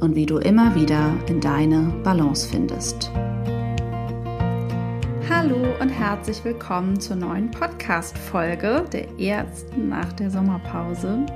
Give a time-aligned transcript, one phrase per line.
[0.00, 3.10] und wie du immer wieder in deine Balance findest.
[5.28, 11.26] Hallo und herzlich willkommen zur neuen Podcast-Folge, der ersten nach der Sommerpause.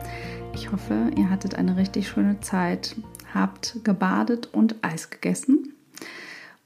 [0.55, 2.95] Ich hoffe, ihr hattet eine richtig schöne Zeit,
[3.35, 5.75] habt gebadet und Eis gegessen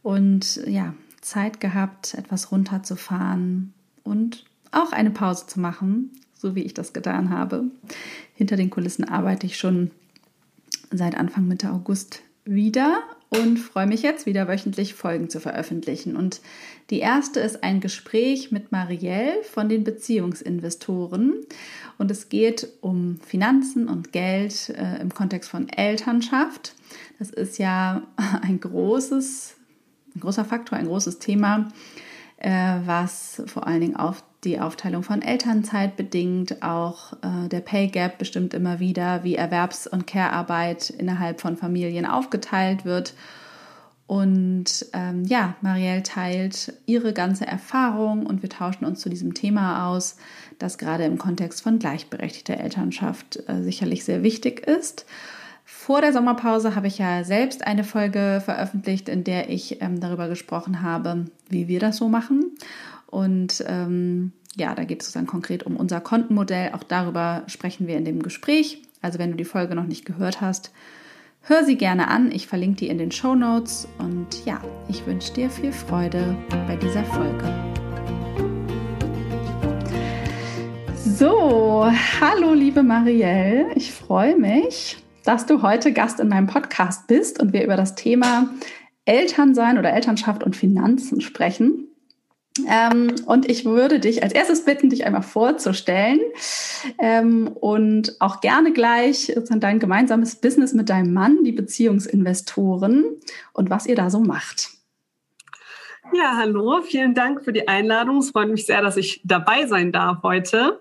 [0.03, 3.73] und ja, Zeit gehabt, etwas runterzufahren
[4.05, 7.65] und auch eine Pause zu machen, so wie ich das getan habe.
[8.35, 9.91] Hinter den Kulissen arbeite ich schon
[10.91, 16.17] seit Anfang Mitte August wieder und freue mich jetzt wieder wöchentlich Folgen zu veröffentlichen.
[16.17, 16.41] Und
[16.91, 21.35] die erste ist ein Gespräch mit Marielle von den Beziehungsinvestoren.
[21.99, 26.75] Und es geht um Finanzen und Geld äh, im Kontext von Elternschaft.
[27.19, 28.03] Das ist ja
[28.43, 29.57] ein großes,
[30.15, 31.69] ein großer Faktor, ein großes Thema,
[32.37, 37.89] äh, was vor allen Dingen auf die Aufteilung von Elternzeit bedingt, auch äh, der Pay
[37.89, 43.15] Gap bestimmt immer wieder, wie Erwerbs- und Care-Arbeit innerhalb von Familien aufgeteilt wird.
[44.07, 49.89] Und ähm, ja, Marielle teilt ihre ganze Erfahrung und wir tauschen uns zu diesem Thema
[49.89, 50.17] aus,
[50.61, 55.07] das gerade im Kontext von gleichberechtigter Elternschaft äh, sicherlich sehr wichtig ist.
[55.65, 60.29] Vor der Sommerpause habe ich ja selbst eine Folge veröffentlicht, in der ich ähm, darüber
[60.29, 62.53] gesprochen habe, wie wir das so machen.
[63.07, 66.73] Und ähm, ja, da geht es dann konkret um unser Kontenmodell.
[66.73, 68.83] Auch darüber sprechen wir in dem Gespräch.
[69.03, 70.73] Also wenn du die Folge noch nicht gehört hast,
[71.43, 72.33] hör sie gerne an.
[72.33, 73.87] Ich verlinke die in den Show Notes.
[73.99, 76.37] Und ja, ich wünsche dir viel Freude
[76.67, 77.45] bei dieser Folge.
[81.19, 81.87] So,
[82.21, 83.73] hallo liebe Marielle.
[83.75, 87.95] Ich freue mich, dass du heute Gast in meinem Podcast bist und wir über das
[87.95, 88.51] Thema
[89.07, 91.86] Elternsein oder Elternschaft und Finanzen sprechen.
[92.69, 96.21] Ähm, und ich würde dich als erstes bitten, dich einmal vorzustellen
[96.99, 103.05] ähm, und auch gerne gleich dein gemeinsames Business mit deinem Mann, die Beziehungsinvestoren
[103.53, 104.71] und was ihr da so macht.
[106.13, 108.19] Ja, hallo, vielen Dank für die Einladung.
[108.19, 110.81] Es freut mich sehr, dass ich dabei sein darf heute.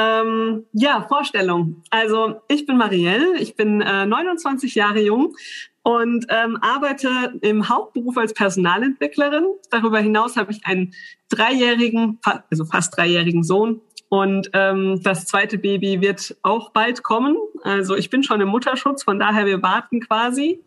[0.00, 1.82] Ähm, ja, Vorstellung.
[1.90, 5.34] Also ich bin Marielle, ich bin äh, 29 Jahre jung,
[5.82, 9.44] und ähm, arbeite im Hauptberuf als Personalentwicklerin.
[9.70, 10.92] Darüber hinaus habe ich einen
[11.30, 12.18] dreijährigen,
[12.50, 13.80] also fast dreijährigen Sohn.
[14.08, 17.36] Und ähm, das zweite Baby wird auch bald kommen.
[17.62, 20.62] Also ich bin schon im Mutterschutz, von daher wir warten quasi.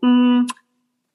[0.00, 0.42] Mm,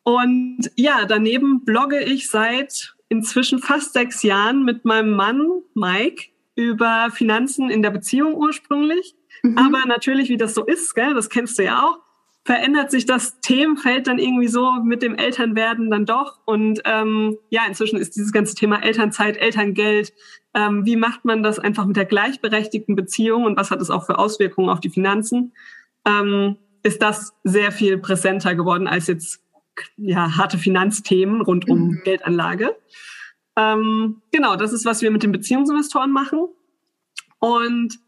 [0.04, 7.10] und ja, daneben blogge ich seit inzwischen fast sechs Jahren mit meinem Mann Mike über
[7.12, 9.16] Finanzen in der Beziehung ursprünglich.
[9.44, 9.58] Mhm.
[9.58, 12.00] Aber natürlich, wie das so ist, gell, das kennst du ja auch,
[12.44, 16.40] verändert sich das Themenfeld dann irgendwie so mit dem Elternwerden dann doch.
[16.46, 20.14] Und ähm, ja, inzwischen ist dieses ganze Thema Elternzeit, Elterngeld,
[20.54, 24.06] ähm, wie macht man das einfach mit der gleichberechtigten Beziehung und was hat es auch
[24.06, 25.54] für Auswirkungen auf die Finanzen,
[26.06, 29.44] ähm, ist das sehr viel präsenter geworden als jetzt
[29.98, 32.02] ja, harte Finanzthemen rund um mhm.
[32.04, 32.76] Geldanlage.
[33.58, 36.48] Ähm, genau, das ist, was wir mit den Beziehungsinvestoren machen.
[37.40, 38.00] Und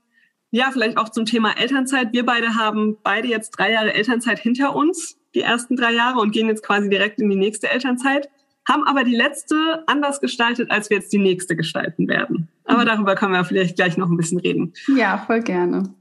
[0.52, 2.14] ja, vielleicht auch zum Thema Elternzeit.
[2.14, 6.32] Wir beide haben beide jetzt drei Jahre Elternzeit hinter uns, die ersten drei Jahre, und
[6.32, 8.29] gehen jetzt quasi direkt in die nächste Elternzeit,
[8.70, 12.50] haben aber die letzte anders gestaltet, als wir jetzt die nächste gestalten werden.
[12.66, 12.88] Aber mhm.
[12.88, 14.73] darüber können wir vielleicht gleich noch ein bisschen reden.
[14.96, 15.94] Ja, voll gerne.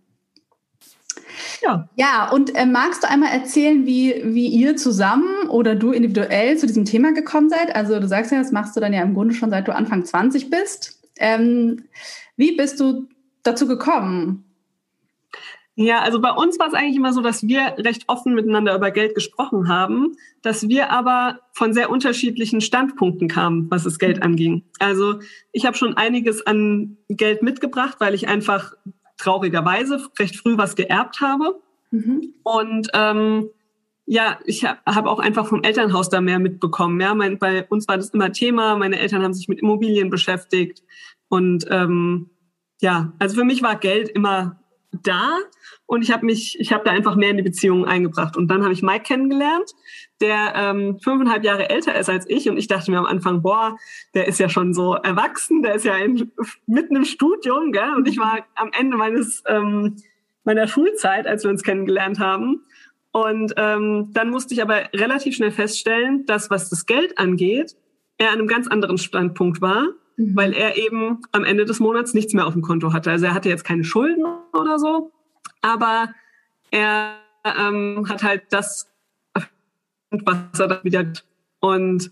[1.63, 1.89] Ja.
[1.97, 6.67] ja, und äh, magst du einmal erzählen, wie, wie ihr zusammen oder du individuell zu
[6.67, 7.75] diesem Thema gekommen seid?
[7.75, 10.05] Also du sagst ja, das machst du dann ja im Grunde schon seit du Anfang
[10.05, 11.01] 20 bist.
[11.17, 11.85] Ähm,
[12.37, 13.09] wie bist du
[13.43, 14.45] dazu gekommen?
[15.75, 18.91] Ja, also bei uns war es eigentlich immer so, dass wir recht offen miteinander über
[18.91, 24.65] Geld gesprochen haben, dass wir aber von sehr unterschiedlichen Standpunkten kamen, was das Geld anging.
[24.81, 25.21] Also
[25.51, 28.75] ich habe schon einiges an Geld mitgebracht, weil ich einfach
[29.23, 31.61] traurigerweise recht früh was geerbt habe.
[31.91, 32.35] Mhm.
[32.43, 33.49] Und ähm,
[34.05, 37.01] ja, ich habe hab auch einfach vom Elternhaus da mehr mitbekommen.
[37.01, 38.77] Ja, mein, bei uns war das immer Thema.
[38.77, 40.83] Meine Eltern haben sich mit Immobilien beschäftigt
[41.29, 42.31] und ähm,
[42.81, 44.62] ja, also für mich war Geld immer
[44.93, 45.39] da
[45.87, 48.37] und ich habe mich, ich habe da einfach mehr in die Beziehung eingebracht.
[48.37, 49.71] Und dann habe ich Mike kennengelernt,
[50.21, 53.77] der ähm, fünfeinhalb Jahre älter ist als ich und ich dachte mir am Anfang, boah,
[54.15, 56.31] der ist ja schon so erwachsen, der ist ja in,
[56.67, 57.95] mitten im Studium, gell?
[57.97, 59.97] Und ich war am Ende meines ähm,
[60.45, 62.65] meiner Schulzeit, als wir uns kennengelernt haben.
[63.13, 67.77] Und ähm, dann musste ich aber relativ schnell feststellen, dass was das Geld angeht,
[68.17, 70.37] er an einem ganz anderen Standpunkt war, mhm.
[70.37, 73.11] weil er eben am Ende des Monats nichts mehr auf dem Konto hatte.
[73.11, 75.13] Also er hatte jetzt keine Schulden oder so,
[75.61, 76.15] aber
[76.71, 78.91] er ähm, hat halt das,
[80.11, 81.13] was er dann wieder
[81.61, 82.11] und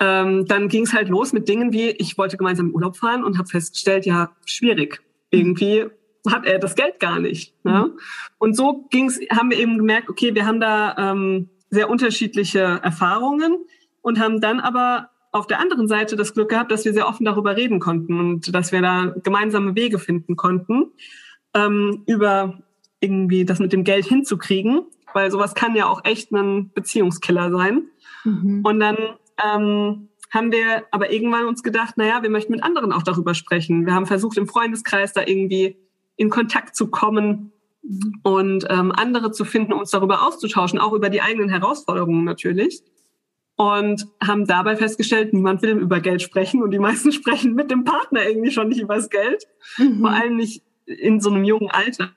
[0.00, 3.24] ähm, dann ging es halt los mit Dingen wie, ich wollte gemeinsam in Urlaub fahren
[3.24, 5.00] und habe festgestellt, ja, schwierig.
[5.30, 5.86] Irgendwie
[6.28, 7.54] hat er das Geld gar nicht.
[7.64, 7.86] Ne?
[7.86, 7.98] Mhm.
[8.38, 13.64] Und so ging's, haben wir eben gemerkt, okay, wir haben da ähm, sehr unterschiedliche Erfahrungen
[14.02, 17.24] und haben dann aber auf der anderen Seite das Glück gehabt, dass wir sehr offen
[17.24, 20.92] darüber reden konnten und dass wir da gemeinsame Wege finden konnten,
[21.54, 22.58] ähm, über
[23.00, 24.82] irgendwie das mit dem Geld hinzukriegen,
[25.14, 27.88] weil sowas kann ja auch echt ein Beziehungskiller sein.
[28.24, 28.62] Mhm.
[28.64, 28.96] Und dann
[29.42, 33.86] ähm, haben wir aber irgendwann uns gedacht, naja, wir möchten mit anderen auch darüber sprechen.
[33.86, 35.76] Wir haben versucht, im Freundeskreis da irgendwie
[36.16, 37.52] in Kontakt zu kommen
[38.22, 42.82] und ähm, andere zu finden, uns darüber auszutauschen, auch über die eigenen Herausforderungen natürlich.
[43.58, 47.84] Und haben dabei festgestellt, niemand will über Geld sprechen und die meisten sprechen mit dem
[47.84, 49.44] Partner irgendwie schon nicht über das Geld,
[49.76, 50.00] mhm.
[50.00, 52.12] vor allem nicht in so einem jungen Alter.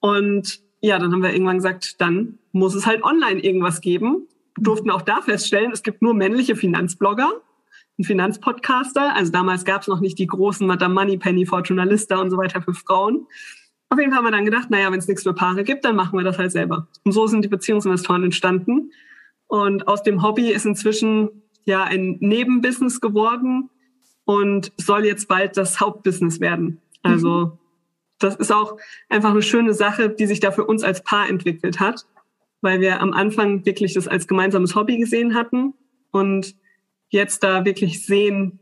[0.00, 4.26] Und ja, dann haben wir irgendwann gesagt, dann muss es halt online irgendwas geben.
[4.56, 7.30] Wir durften auch da feststellen, es gibt nur männliche Finanzblogger
[7.98, 9.14] ein Finanzpodcaster.
[9.14, 12.62] Also damals gab es noch nicht die großen Madame Moneypenny, Fortuna Lista und so weiter
[12.62, 13.26] für Frauen.
[13.88, 15.96] Auf jeden Fall haben wir dann gedacht, naja, wenn es nichts für Paare gibt, dann
[15.96, 16.88] machen wir das halt selber.
[17.04, 18.92] Und so sind die Beziehungsinvestoren entstanden.
[19.52, 21.28] Und aus dem Hobby ist inzwischen
[21.66, 23.68] ja ein Nebenbusiness geworden
[24.24, 26.80] und soll jetzt bald das Hauptbusiness werden.
[27.02, 27.58] Also mhm.
[28.18, 28.78] das ist auch
[29.10, 32.06] einfach eine schöne Sache, die sich da für uns als Paar entwickelt hat,
[32.62, 35.74] weil wir am Anfang wirklich das als gemeinsames Hobby gesehen hatten
[36.12, 36.56] und
[37.10, 38.58] jetzt da wirklich sehen,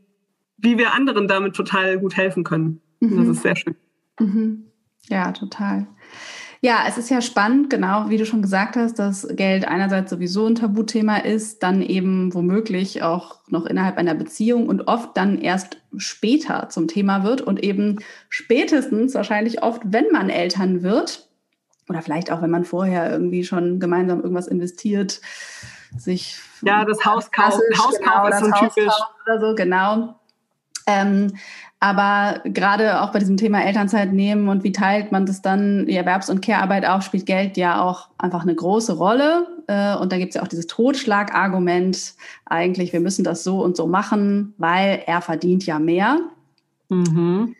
[0.57, 2.81] wie wir anderen damit total gut helfen können.
[2.99, 3.15] Mhm.
[3.15, 3.75] Das ist sehr schön.
[4.19, 4.65] Mhm.
[5.07, 5.87] Ja, total.
[6.63, 10.45] Ja, es ist ja spannend, genau wie du schon gesagt hast, dass Geld einerseits sowieso
[10.45, 15.77] ein Tabuthema ist, dann eben womöglich auch noch innerhalb einer Beziehung und oft dann erst
[15.97, 17.97] später zum Thema wird und eben
[18.29, 21.27] spätestens wahrscheinlich oft, wenn man Eltern wird
[21.89, 25.19] oder vielleicht auch, wenn man vorher irgendwie schon gemeinsam irgendwas investiert,
[25.97, 28.93] sich ja das Haus kaufen, Hauskauf genau, ist so typisch
[29.25, 30.20] oder so genau.
[30.87, 31.33] Ähm,
[31.79, 35.95] aber gerade auch bei diesem Thema Elternzeit nehmen und wie teilt man das dann, die
[35.95, 39.47] Erwerbs- und Care-Arbeit auch, spielt Geld ja auch einfach eine große Rolle.
[39.67, 42.13] Äh, und da gibt es ja auch dieses Totschlagargument,
[42.45, 46.19] eigentlich, wir müssen das so und so machen, weil er verdient ja mehr.
[46.89, 47.55] Mhm.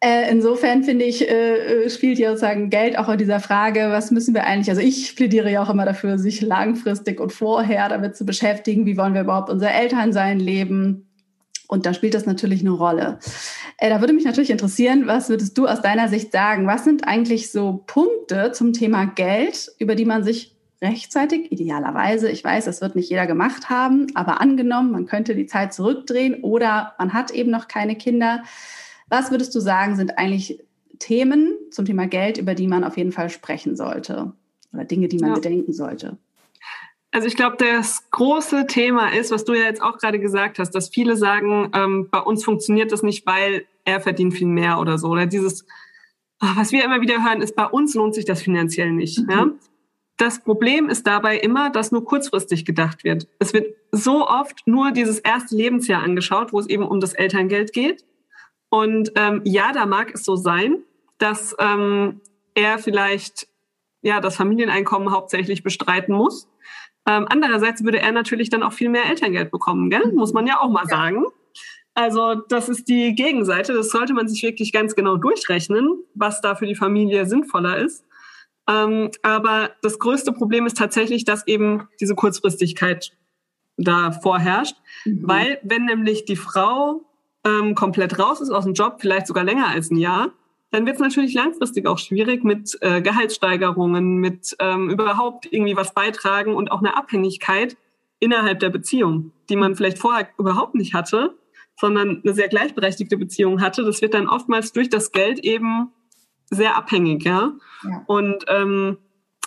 [0.00, 4.10] Äh, insofern finde ich, äh, äh, spielt ja sozusagen Geld auch in dieser Frage, was
[4.10, 8.16] müssen wir eigentlich, also ich plädiere ja auch immer dafür, sich langfristig und vorher damit
[8.16, 11.05] zu beschäftigen, wie wollen wir überhaupt unser Elternsein leben.
[11.68, 13.18] Und da spielt das natürlich eine Rolle.
[13.78, 16.66] Äh, da würde mich natürlich interessieren, was würdest du aus deiner Sicht sagen?
[16.66, 22.44] Was sind eigentlich so Punkte zum Thema Geld, über die man sich rechtzeitig, idealerweise, ich
[22.44, 26.94] weiß, das wird nicht jeder gemacht haben, aber angenommen, man könnte die Zeit zurückdrehen oder
[26.98, 28.42] man hat eben noch keine Kinder,
[29.08, 30.62] was würdest du sagen, sind eigentlich
[30.98, 34.32] Themen zum Thema Geld, über die man auf jeden Fall sprechen sollte?
[34.72, 35.34] Oder Dinge, die man ja.
[35.36, 36.18] bedenken sollte?
[37.16, 40.72] Also ich glaube, das große Thema ist, was du ja jetzt auch gerade gesagt hast,
[40.72, 44.98] dass viele sagen, ähm, bei uns funktioniert das nicht, weil er verdient viel mehr oder
[44.98, 45.08] so.
[45.08, 45.64] Oder dieses,
[46.40, 49.18] ach, was wir immer wieder hören, ist, bei uns lohnt sich das finanziell nicht.
[49.20, 49.30] Mhm.
[49.30, 49.46] Ja?
[50.18, 53.26] Das Problem ist dabei immer, dass nur kurzfristig gedacht wird.
[53.38, 57.72] Es wird so oft nur dieses erste Lebensjahr angeschaut, wo es eben um das Elterngeld
[57.72, 58.04] geht.
[58.68, 60.82] Und ähm, ja, da mag es so sein,
[61.16, 62.20] dass ähm,
[62.54, 63.48] er vielleicht
[64.02, 66.46] ja das Familieneinkommen hauptsächlich bestreiten muss.
[67.06, 70.12] Ähm, andererseits würde er natürlich dann auch viel mehr Elterngeld bekommen, gell?
[70.12, 70.96] muss man ja auch mal ja.
[70.96, 71.24] sagen.
[71.94, 73.72] Also das ist die Gegenseite.
[73.72, 78.04] Das sollte man sich wirklich ganz genau durchrechnen, was da für die Familie sinnvoller ist.
[78.68, 83.12] Ähm, aber das größte Problem ist tatsächlich, dass eben diese Kurzfristigkeit
[83.76, 85.22] da vorherrscht, mhm.
[85.22, 87.02] weil wenn nämlich die Frau
[87.44, 90.32] ähm, komplett raus ist aus dem Job, vielleicht sogar länger als ein Jahr,
[90.76, 95.94] dann wird es natürlich langfristig auch schwierig mit äh, Gehaltssteigerungen, mit ähm, überhaupt irgendwie was
[95.94, 97.78] beitragen und auch eine Abhängigkeit
[98.18, 101.34] innerhalb der Beziehung, die man vielleicht vorher überhaupt nicht hatte,
[101.80, 103.84] sondern eine sehr gleichberechtigte Beziehung hatte.
[103.84, 105.92] Das wird dann oftmals durch das Geld eben
[106.50, 107.54] sehr abhängig, ja.
[107.82, 108.02] ja.
[108.06, 108.98] Und ähm,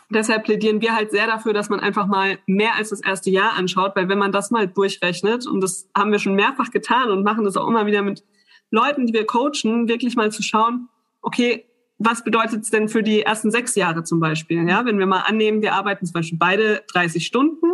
[0.09, 3.53] deshalb plädieren wir halt sehr dafür, dass man einfach mal mehr als das erste Jahr
[3.55, 7.21] anschaut, weil wenn man das mal durchrechnet, und das haben wir schon mehrfach getan und
[7.21, 8.23] machen das auch immer wieder mit
[8.71, 10.89] Leuten, die wir coachen, wirklich mal zu schauen,
[11.21, 11.65] okay,
[11.99, 14.67] was bedeutet es denn für die ersten sechs Jahre zum Beispiel?
[14.67, 17.65] Ja, wenn wir mal annehmen, wir arbeiten zum Beispiel beide 30 Stunden,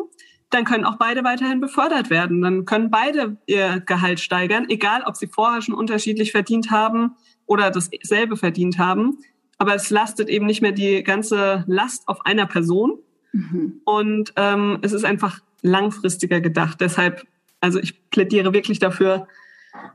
[0.49, 2.41] dann können auch beide weiterhin befördert werden.
[2.41, 7.69] Dann können beide ihr Gehalt steigern, egal ob sie vorher schon unterschiedlich verdient haben oder
[7.69, 9.19] dasselbe verdient haben.
[9.57, 12.99] Aber es lastet eben nicht mehr die ganze Last auf einer Person.
[13.31, 13.81] Mhm.
[13.85, 16.81] Und ähm, es ist einfach langfristiger gedacht.
[16.81, 17.25] Deshalb,
[17.61, 19.27] also ich plädiere wirklich dafür,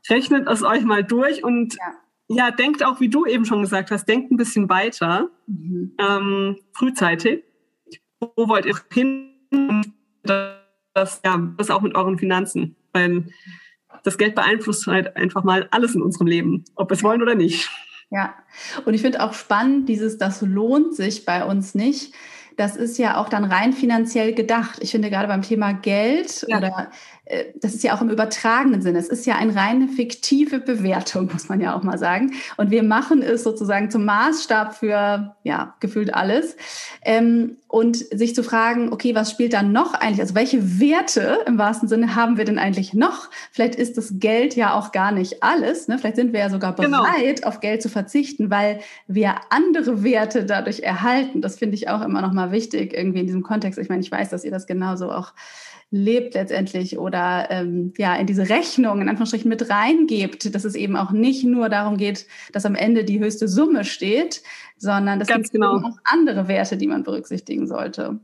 [0.09, 2.01] rechnet es euch mal durch und ja
[2.33, 5.93] ja, denkt auch, wie du eben schon gesagt hast, denkt ein bisschen weiter, mhm.
[5.99, 7.43] ähm, frühzeitig.
[8.21, 9.33] Wo wollt ihr hin?
[10.23, 12.77] Das, ja, das auch mit euren Finanzen.
[12.93, 13.27] Weil
[14.05, 17.35] das Geld beeinflusst halt einfach mal alles in unserem Leben, ob wir es wollen oder
[17.35, 17.69] nicht.
[18.11, 18.35] Ja,
[18.85, 22.15] und ich finde auch spannend, dieses, das lohnt sich bei uns nicht.
[22.57, 24.79] Das ist ja auch dann rein finanziell gedacht.
[24.83, 26.59] Ich finde gerade beim Thema Geld ja.
[26.59, 26.91] oder
[27.61, 28.99] das ist ja auch im übertragenen Sinne.
[28.99, 32.33] Es ist ja eine reine fiktive Bewertung, muss man ja auch mal sagen.
[32.57, 36.57] Und wir machen es sozusagen zum Maßstab für, ja, gefühlt alles.
[37.03, 40.21] Ähm, und sich zu fragen, okay, was spielt da noch eigentlich?
[40.21, 43.31] Also welche Werte im wahrsten Sinne haben wir denn eigentlich noch?
[43.53, 45.87] Vielleicht ist das Geld ja auch gar nicht alles.
[45.87, 45.97] Ne?
[45.97, 47.03] Vielleicht sind wir ja sogar genau.
[47.03, 47.49] bereit, genau.
[47.49, 51.43] auf Geld zu verzichten, weil wir andere Werte dadurch erhalten.
[51.43, 53.79] Das finde ich auch immer noch mal wichtig irgendwie in diesem Kontext.
[53.79, 55.33] Ich meine, ich weiß, dass ihr das genauso auch
[55.91, 60.97] lebt letztendlich oder ähm, ja in diese Rechnung in Anführungsstrichen mit reingebt, dass es eben
[60.97, 64.43] auch nicht nur darum geht, dass am Ende die höchste Summe steht,
[64.77, 65.79] sondern dass es genau.
[65.79, 68.21] auch andere Werte, die man berücksichtigen sollte.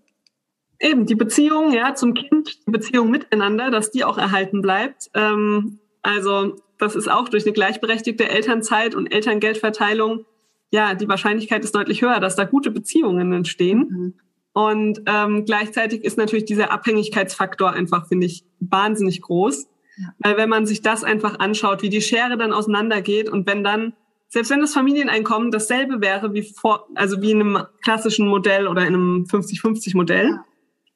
[0.78, 5.10] Eben die Beziehung ja zum Kind, die Beziehung miteinander, dass die auch erhalten bleibt.
[5.14, 10.24] Ähm, also das ist auch durch eine gleichberechtigte Elternzeit und Elterngeldverteilung
[10.70, 13.78] ja die Wahrscheinlichkeit ist deutlich höher, dass da gute Beziehungen entstehen.
[13.78, 14.14] Mhm.
[14.56, 19.68] Und ähm, gleichzeitig ist natürlich dieser Abhängigkeitsfaktor einfach, finde ich, wahnsinnig groß.
[19.98, 20.14] Ja.
[20.20, 23.92] Weil wenn man sich das einfach anschaut, wie die Schere dann auseinandergeht und wenn dann,
[24.30, 28.86] selbst wenn das Familieneinkommen dasselbe wäre wie vor, also wie in einem klassischen Modell oder
[28.86, 30.40] in einem 50-50-Modell,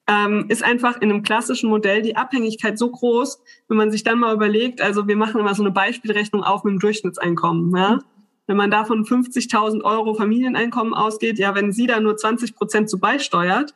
[0.09, 0.25] ja.
[0.25, 4.17] ähm, ist einfach in einem klassischen Modell die Abhängigkeit so groß, wenn man sich dann
[4.17, 7.91] mal überlegt, also wir machen immer so eine Beispielrechnung auf mit dem Durchschnittseinkommen, ja.
[7.97, 8.01] Mhm
[8.51, 12.99] wenn man davon 50.000 Euro Familieneinkommen ausgeht, ja, wenn sie da nur 20 Prozent zu
[12.99, 13.73] beisteuert,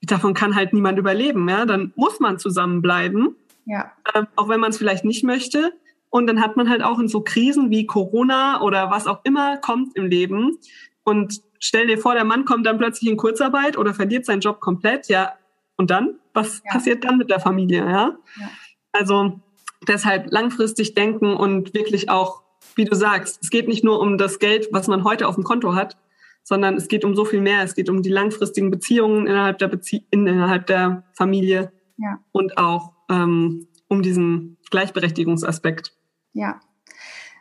[0.00, 3.36] davon kann halt niemand überleben, ja, dann muss man zusammenbleiben,
[3.66, 3.92] ja.
[4.14, 5.74] äh, auch wenn man es vielleicht nicht möchte.
[6.08, 9.58] Und dann hat man halt auch in so Krisen wie Corona oder was auch immer
[9.58, 10.56] kommt im Leben.
[11.04, 14.60] Und stell dir vor, der Mann kommt dann plötzlich in Kurzarbeit oder verliert seinen Job
[14.60, 15.34] komplett, ja.
[15.76, 16.14] Und dann?
[16.32, 16.72] Was ja.
[16.72, 18.16] passiert dann mit der Familie, ja?
[18.40, 18.50] ja?
[18.92, 19.38] Also
[19.86, 22.47] deshalb langfristig denken und wirklich auch
[22.78, 25.44] wie du sagst, es geht nicht nur um das Geld, was man heute auf dem
[25.44, 25.98] Konto hat,
[26.44, 27.62] sondern es geht um so viel mehr.
[27.62, 32.20] Es geht um die langfristigen Beziehungen innerhalb der, Bezie innerhalb der Familie ja.
[32.32, 35.92] und auch ähm, um diesen Gleichberechtigungsaspekt.
[36.32, 36.60] Ja.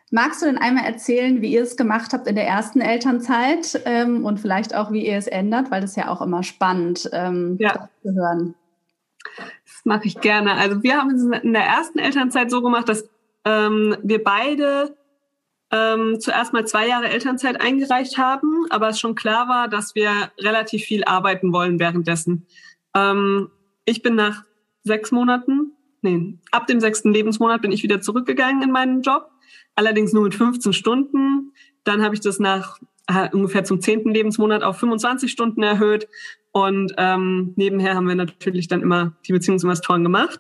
[0.10, 4.26] Magst du denn einmal erzählen, wie ihr es gemacht habt in der ersten Elternzeit ähm,
[4.26, 7.58] und vielleicht auch, wie ihr es ändert, weil das ist ja auch immer spannend ähm,
[7.60, 7.90] ja.
[8.02, 8.56] zu hören.
[9.38, 10.54] Das mache ich gerne.
[10.54, 13.08] Also wir haben es in der ersten Elternzeit so gemacht, dass
[13.46, 14.98] ähm, wir beide
[15.72, 20.12] ähm, zuerst mal zwei Jahre Elternzeit eingereicht haben, aber es schon klar war, dass wir
[20.40, 22.48] relativ viel arbeiten wollen währenddessen.
[22.96, 23.50] Ähm,
[23.86, 24.44] ich bin nach
[24.84, 29.30] sechs Monaten, nee, ab dem sechsten Lebensmonat bin ich wieder zurückgegangen in meinen Job,
[29.76, 31.52] allerdings nur mit 15 Stunden.
[31.84, 36.08] Dann habe ich das nach äh, ungefähr zum zehnten Lebensmonat auf 25 Stunden erhöht
[36.52, 40.40] und ähm, nebenher haben wir natürlich dann immer die Beziehungsinvestoren gemacht.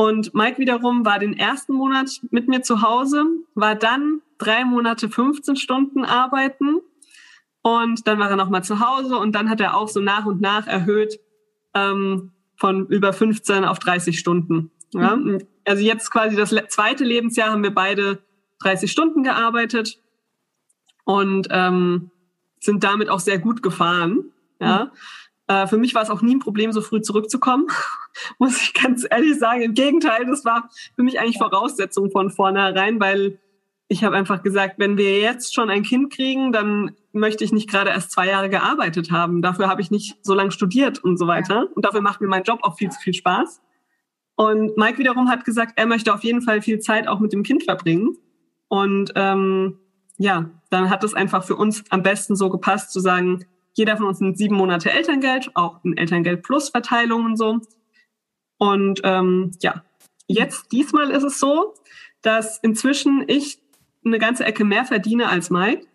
[0.00, 3.24] Und Mike wiederum war den ersten Monat mit mir zu Hause,
[3.56, 6.78] war dann drei Monate 15 Stunden arbeiten
[7.62, 10.40] und dann war er nochmal zu Hause und dann hat er auch so nach und
[10.40, 11.18] nach erhöht
[11.74, 14.70] ähm, von über 15 auf 30 Stunden.
[14.94, 15.16] Ja?
[15.16, 15.40] Mhm.
[15.66, 18.22] Also jetzt quasi das zweite Lebensjahr haben wir beide
[18.60, 20.00] 30 Stunden gearbeitet
[21.02, 22.12] und ähm,
[22.60, 24.26] sind damit auch sehr gut gefahren.
[24.60, 24.84] Ja?
[24.84, 24.90] Mhm.
[25.48, 27.66] Äh, für mich war es auch nie ein Problem, so früh zurückzukommen,
[28.38, 29.62] muss ich ganz ehrlich sagen.
[29.62, 33.40] Im Gegenteil, das war für mich eigentlich Voraussetzung von vornherein, weil
[33.88, 37.70] ich habe einfach gesagt, wenn wir jetzt schon ein Kind kriegen, dann möchte ich nicht
[37.70, 39.40] gerade erst zwei Jahre gearbeitet haben.
[39.40, 41.68] Dafür habe ich nicht so lange studiert und so weiter.
[41.74, 43.62] Und dafür macht mir mein Job auch viel zu viel Spaß.
[44.36, 47.42] Und Mike wiederum hat gesagt, er möchte auf jeden Fall viel Zeit auch mit dem
[47.42, 48.18] Kind verbringen.
[48.68, 49.78] Und ähm,
[50.18, 53.46] ja, dann hat es einfach für uns am besten so gepasst zu sagen,
[53.78, 57.60] jeder von uns nimmt sieben Monate Elterngeld, auch ein Elterngeld plus Verteilung und so.
[58.58, 59.84] Und ähm, ja,
[60.26, 61.74] jetzt diesmal ist es so,
[62.20, 63.60] dass inzwischen ich
[64.04, 65.86] eine ganze Ecke mehr verdiene als Mike.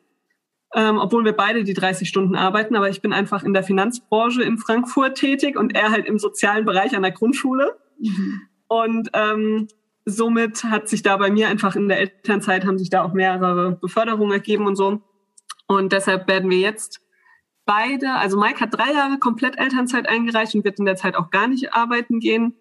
[0.76, 4.42] ähm, obwohl wir beide die 30 Stunden arbeiten, aber ich bin einfach in der Finanzbranche
[4.42, 7.78] in Frankfurt tätig und er halt im sozialen Bereich an der Grundschule.
[8.00, 8.42] Mhm.
[8.68, 9.68] Und ähm,
[10.06, 13.74] somit hat sich da bei mir einfach in der Elternzeit haben sich da auch mehrere
[13.74, 15.02] Beförderungen ergeben und so.
[15.68, 17.03] Und deshalb werden wir jetzt
[17.66, 21.30] beide, also Mike hat drei Jahre komplett Elternzeit eingereicht und wird in der Zeit auch
[21.30, 22.56] gar nicht arbeiten gehen.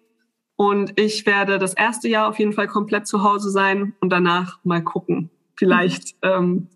[0.55, 4.59] Und ich werde das erste Jahr auf jeden Fall komplett zu Hause sein und danach
[4.63, 5.29] mal gucken.
[5.55, 6.69] Vielleicht, ähm,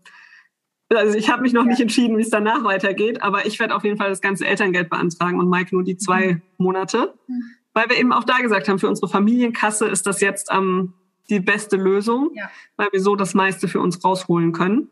[0.90, 3.84] also ich habe mich noch nicht entschieden, wie es danach weitergeht, aber ich werde auf
[3.84, 6.42] jeden Fall das ganze Elterngeld beantragen und Mike nur die zwei mhm.
[6.58, 7.14] Monate.
[7.28, 7.44] Mhm.
[7.74, 10.94] Weil wir eben auch da gesagt haben, für unsere Familienkasse ist das jetzt ähm,
[11.30, 12.50] die beste Lösung, ja.
[12.76, 14.90] weil wir so das meiste für uns rausholen können.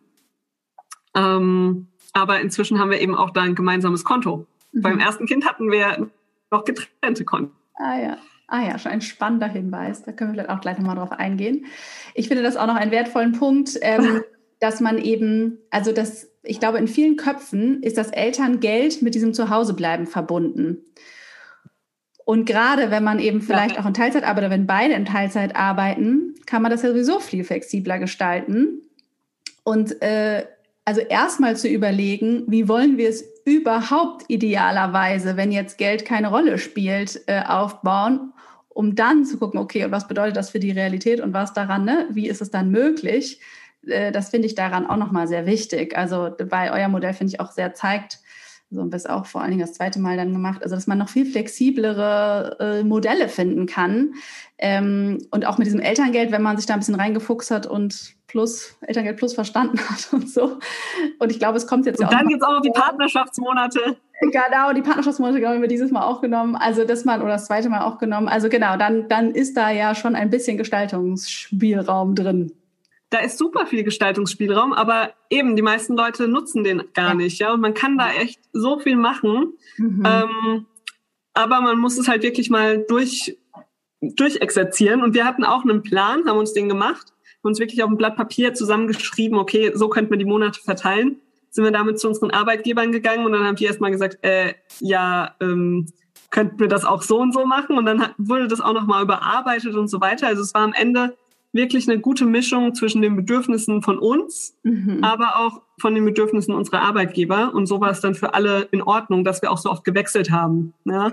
[1.15, 4.47] Ähm, aber inzwischen haben wir eben auch da ein gemeinsames Konto.
[4.71, 4.81] Mhm.
[4.81, 6.09] Beim ersten Kind hatten wir
[6.49, 7.53] noch getrennte Konten.
[7.75, 8.17] Ah ja.
[8.47, 10.03] Ah ja, schon ein spannender Hinweis.
[10.03, 11.65] Da können wir vielleicht auch gleich nochmal drauf eingehen.
[12.13, 14.21] Ich finde das auch noch einen wertvollen Punkt, ähm,
[14.59, 19.33] dass man eben, also das, ich glaube, in vielen Köpfen ist das Elterngeld mit diesem
[19.33, 20.85] Zuhausebleiben verbunden.
[22.23, 23.81] Und gerade wenn man eben vielleicht ja.
[23.81, 27.43] auch in Teilzeit arbeitet, wenn beide in Teilzeit arbeiten, kann man das ja sowieso viel
[27.43, 28.81] flexibler gestalten.
[29.63, 30.45] Und äh,
[30.85, 36.59] also erstmal zu überlegen, wie wollen wir es überhaupt idealerweise, wenn jetzt Geld keine Rolle
[36.59, 38.33] spielt, äh, aufbauen,
[38.69, 41.85] um dann zu gucken, okay, und was bedeutet das für die Realität und was daran,
[41.85, 42.07] ne?
[42.11, 43.41] wie ist es dann möglich?
[43.87, 45.97] Äh, das finde ich daran auch nochmal sehr wichtig.
[45.97, 48.19] Also bei euer Modell finde ich auch sehr zeigt,
[48.75, 50.87] so haben wir es auch vor allen Dingen das zweite Mal dann gemacht, also dass
[50.87, 54.13] man noch viel flexiblere äh, Modelle finden kann.
[54.57, 58.15] Ähm, und auch mit diesem Elterngeld, wenn man sich da ein bisschen reingefuchst hat und
[58.27, 60.59] plus, Elterngeld plus verstanden hat und so.
[61.19, 62.11] Und ich glaube, es kommt jetzt und auch.
[62.11, 63.97] Dann gibt es auch noch die Partnerschaftsmonate.
[64.21, 66.55] Genau, die Partnerschaftsmonate genau, haben wir dieses Mal auch genommen.
[66.55, 68.27] Also das Mal oder das zweite Mal auch genommen.
[68.27, 72.51] Also genau, dann, dann ist da ja schon ein bisschen Gestaltungsspielraum drin
[73.09, 77.53] da ist super viel Gestaltungsspielraum, aber eben die meisten Leute nutzen den gar nicht, ja.
[77.53, 80.03] Und man kann da echt so viel machen, mhm.
[80.05, 80.65] ähm,
[81.33, 83.37] aber man muss es halt wirklich mal durch
[84.01, 85.01] durchexerzieren.
[85.01, 87.07] Und wir hatten auch einen Plan, haben uns den gemacht,
[87.43, 91.21] haben uns wirklich auf ein Blatt Papier zusammengeschrieben, okay, so könnten wir die Monate verteilen.
[91.49, 95.35] Sind wir damit zu unseren Arbeitgebern gegangen und dann haben die erstmal gesagt, äh, ja,
[95.39, 95.87] ähm,
[96.29, 97.77] könnten wir das auch so und so machen?
[97.77, 100.27] Und dann wurde das auch nochmal überarbeitet und so weiter.
[100.27, 101.15] Also es war am Ende
[101.55, 105.03] wirklich eine gute Mischung zwischen den Bedürfnissen von uns, mhm.
[105.03, 107.53] aber auch von den Bedürfnissen unserer Arbeitgeber.
[107.53, 110.31] Und so war es dann für alle in Ordnung, dass wir auch so oft gewechselt
[110.31, 110.73] haben.
[110.83, 111.11] Ja?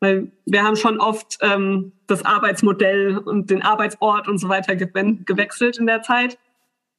[0.00, 4.88] Weil wir haben schon oft ähm, das Arbeitsmodell und den Arbeitsort und so weiter ge
[5.24, 6.38] gewechselt in der Zeit.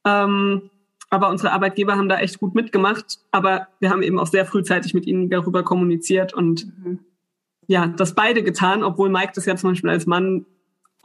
[0.07, 0.69] Ähm,
[1.09, 3.19] aber unsere Arbeitgeber haben da echt gut mitgemacht.
[3.31, 6.99] Aber wir haben eben auch sehr frühzeitig mit ihnen darüber kommuniziert und mhm.
[7.67, 10.45] ja, das beide getan, obwohl Mike das ja zum Beispiel als Mann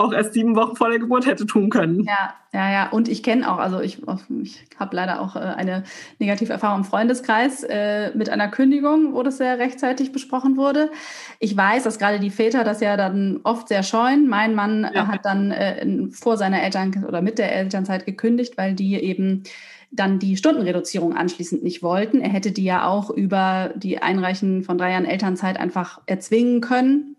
[0.01, 2.05] auch erst sieben Wochen vor der Geburt hätte tun können.
[2.05, 2.89] Ja, ja, ja.
[2.89, 4.01] Und ich kenne auch, also ich,
[4.43, 5.85] ich habe leider auch äh, eine
[6.19, 10.91] negative Erfahrung im Freundeskreis äh, mit einer Kündigung, wo das sehr rechtzeitig besprochen wurde.
[11.39, 14.27] Ich weiß, dass gerade die Väter das ja dann oft sehr scheuen.
[14.29, 15.07] Mein Mann äh, ja.
[15.07, 19.45] hat dann äh, vor seiner Eltern oder mit der Elternzeit gekündigt, weil die eben
[19.93, 22.21] dann die Stundenreduzierung anschließend nicht wollten.
[22.21, 27.17] Er hätte die ja auch über die Einreichen von drei Jahren Elternzeit einfach erzwingen können.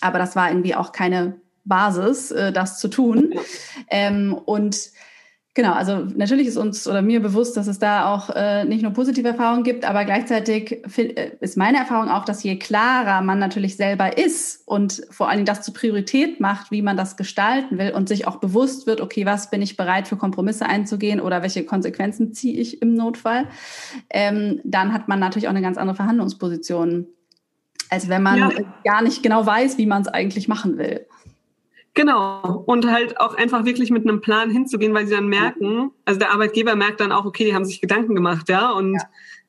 [0.00, 3.34] Aber das war irgendwie auch keine Basis, äh, das zu tun.
[3.88, 4.90] Ähm, und
[5.54, 8.92] genau, also natürlich ist uns oder mir bewusst, dass es da auch äh, nicht nur
[8.92, 13.76] positive Erfahrungen gibt, aber gleichzeitig äh, ist meine Erfahrung auch, dass je klarer man natürlich
[13.76, 17.92] selber ist und vor allen Dingen das zur Priorität macht, wie man das gestalten will
[17.92, 21.64] und sich auch bewusst wird, okay, was bin ich bereit für Kompromisse einzugehen oder welche
[21.64, 23.48] Konsequenzen ziehe ich im Notfall,
[24.10, 27.06] ähm, dann hat man natürlich auch eine ganz andere Verhandlungsposition,
[27.90, 28.50] als wenn man ja.
[28.84, 31.06] gar nicht genau weiß, wie man es eigentlich machen will.
[31.94, 32.64] Genau.
[32.66, 36.32] Und halt auch einfach wirklich mit einem Plan hinzugehen, weil sie dann merken, also der
[36.32, 39.02] Arbeitgeber merkt dann auch, okay, die haben sich Gedanken gemacht, ja, und ja.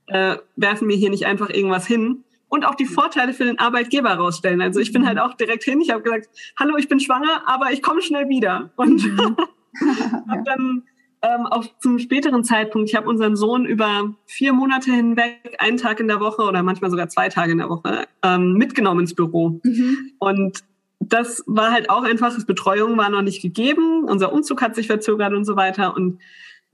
[0.08, 2.26] Äh, werfen mir hier nicht einfach irgendwas hin.
[2.50, 4.62] Und auch die Vorteile für den Arbeitgeber rausstellen.
[4.62, 5.80] Also ich bin halt auch direkt hin.
[5.80, 6.28] Ich habe gesagt,
[6.60, 8.72] hallo, ich bin schwanger, aber ich komme schnell wieder.
[8.76, 9.38] Und mhm.
[10.30, 10.84] habe dann
[11.24, 16.02] ähm, auch zum späteren Zeitpunkt, ich habe unseren Sohn über vier Monate hinweg, einen Tag
[16.02, 19.62] in der Woche oder manchmal sogar zwei Tage in der Woche, ähm, mitgenommen ins Büro.
[19.64, 20.12] Mhm.
[20.20, 20.64] Und
[21.10, 24.88] das war halt auch einfach, das Betreuung war noch nicht gegeben, unser Umzug hat sich
[24.88, 25.96] verzögert und so weiter.
[25.96, 26.20] Und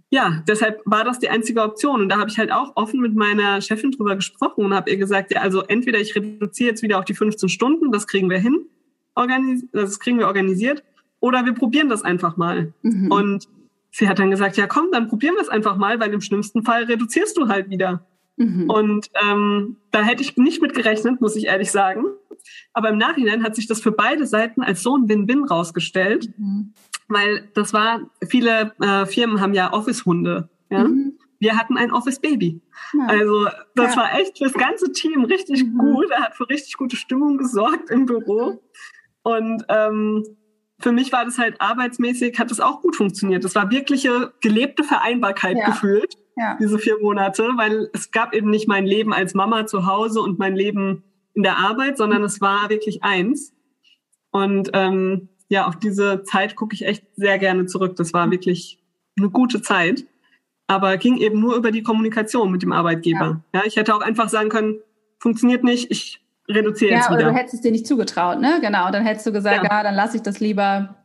[0.10, 2.02] ja, deshalb war das die einzige Option.
[2.02, 4.98] Und da habe ich halt auch offen mit meiner Chefin drüber gesprochen und habe ihr
[4.98, 8.40] gesagt, ja, also entweder ich reduziere jetzt wieder auf die 15 Stunden, das kriegen wir
[8.40, 8.66] hin,
[9.72, 10.84] das kriegen wir organisiert,
[11.20, 12.74] oder wir probieren das einfach mal.
[12.82, 13.12] Mhm.
[13.12, 13.48] Und
[13.92, 16.64] sie hat dann gesagt, ja komm, dann probieren wir es einfach mal, weil im schlimmsten
[16.64, 18.06] Fall reduzierst du halt wieder.
[18.40, 18.70] Mhm.
[18.70, 22.06] Und ähm, da hätte ich nicht mit gerechnet, muss ich ehrlich sagen.
[22.74, 26.74] Aber im Nachhinein hat sich das für beide Seiten als so ein Win-Win rausgestellt, mhm.
[27.10, 30.50] weil das war, viele äh, Firmen haben ja Office-Hunde.
[30.72, 30.86] Ja?
[30.86, 31.18] Mhm.
[31.40, 32.62] wir hatten ein Office Baby.
[32.94, 33.08] Ja.
[33.08, 34.02] Also das ja.
[34.02, 35.78] war echt fürs ganze Team richtig mhm.
[35.78, 36.10] gut.
[36.12, 38.62] Er hat für richtig gute Stimmung gesorgt im Büro.
[39.24, 40.24] Und ähm,
[40.80, 43.44] für mich war das halt arbeitsmäßig, hat das auch gut funktioniert.
[43.44, 45.66] Das war wirkliche gelebte Vereinbarkeit ja.
[45.66, 46.58] gefühlt, ja.
[46.60, 50.40] diese vier Monate, weil es gab eben nicht mein Leben als Mama zu Hause und
[50.40, 53.54] mein Leben in der Arbeit, sondern es war wirklich eins.
[54.32, 57.96] Und ähm, ja, auf diese Zeit gucke ich echt sehr gerne zurück.
[57.98, 58.82] Das war wirklich
[59.18, 60.06] eine gute Zeit,
[60.68, 63.42] aber ging eben nur über die Kommunikation mit dem Arbeitgeber.
[63.54, 64.80] Ja, ja ich hätte auch einfach sagen können,
[65.20, 67.20] funktioniert nicht, ich reduziere ja, jetzt wieder.
[67.20, 68.60] Ja, oder du hättest es dir nicht zugetraut, ne?
[68.62, 70.96] Genau, dann hättest du gesagt, ja, ah, dann lasse ich das lieber.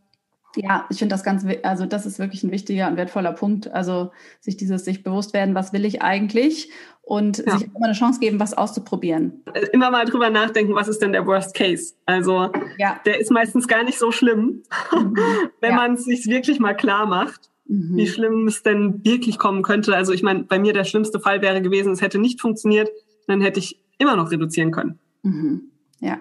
[0.56, 3.72] Ja, ich finde das ganz, also das ist wirklich ein wichtiger und wertvoller Punkt.
[3.72, 6.70] Also sich dieses, sich bewusst werden, was will ich eigentlich
[7.02, 7.58] und ja.
[7.58, 9.42] sich immer eine Chance geben, was auszuprobieren.
[9.72, 11.94] Immer mal drüber nachdenken, was ist denn der Worst Case?
[12.06, 13.00] Also ja.
[13.04, 15.16] der ist meistens gar nicht so schlimm, mhm.
[15.60, 15.76] wenn ja.
[15.76, 17.50] man es sich wirklich mal klar macht.
[17.66, 17.96] Mhm.
[17.96, 19.96] Wie schlimm es denn wirklich kommen könnte.
[19.96, 22.90] Also ich meine, bei mir der schlimmste Fall wäre gewesen, es hätte nicht funktioniert,
[23.26, 24.98] dann hätte ich immer noch reduzieren können.
[25.24, 25.70] Mhm.
[26.00, 26.18] Ja.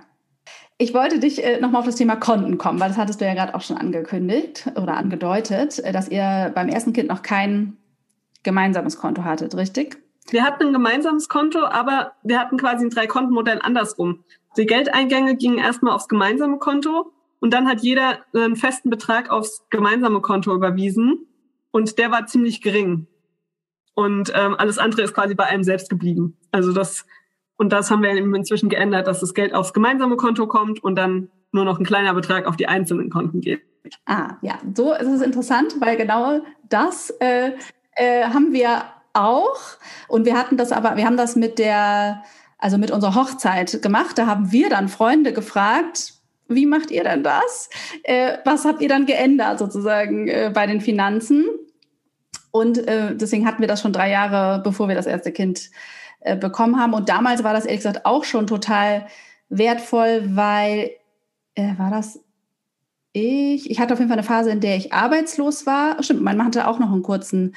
[0.78, 3.34] Ich wollte dich äh, nochmal auf das Thema Konten kommen, weil das hattest du ja
[3.36, 7.78] gerade auch schon angekündigt oder angedeutet, äh, dass ihr beim ersten Kind noch kein
[8.42, 10.02] gemeinsames Konto hattet, richtig?
[10.30, 14.24] Wir hatten ein gemeinsames Konto, aber wir hatten quasi ein Drei-Konten-Modell andersrum.
[14.58, 19.64] Die Geldeingänge gingen erstmal aufs gemeinsame Konto und dann hat jeder einen festen Betrag aufs
[19.70, 21.28] gemeinsame Konto überwiesen
[21.72, 23.08] und der war ziemlich gering.
[23.96, 26.38] Und ähm, alles andere ist quasi bei einem selbst geblieben.
[26.52, 27.06] Also das
[27.64, 31.30] und das haben wir inzwischen geändert, dass das Geld aufs gemeinsame Konto kommt und dann
[31.54, 33.62] nur noch ein kleiner Betrag auf die einzelnen Konten geht.
[34.06, 37.52] Ah, ja, so ist es interessant, weil genau das äh,
[37.96, 39.58] äh, haben wir auch.
[40.10, 42.22] Und wir hatten das aber, wir haben das mit der,
[42.58, 44.18] also mit unserer Hochzeit gemacht.
[44.18, 46.16] Da haben wir dann Freunde gefragt,
[46.50, 47.70] wie macht ihr denn das?
[48.04, 51.46] Äh, was habt ihr dann geändert sozusagen äh, bei den Finanzen?
[52.52, 55.70] Und äh, deswegen hatten wir das schon drei Jahre, bevor wir das erste Kind
[56.24, 56.94] äh, bekommen haben.
[56.94, 59.08] Und damals war das ehrlich gesagt auch schon total
[59.50, 60.92] wertvoll, weil,
[61.56, 62.20] äh, war das
[63.14, 63.70] ich?
[63.70, 66.02] Ich hatte auf jeden Fall eine Phase, in der ich arbeitslos war.
[66.02, 67.54] Stimmt, mein Mann hatte auch noch einen kurzen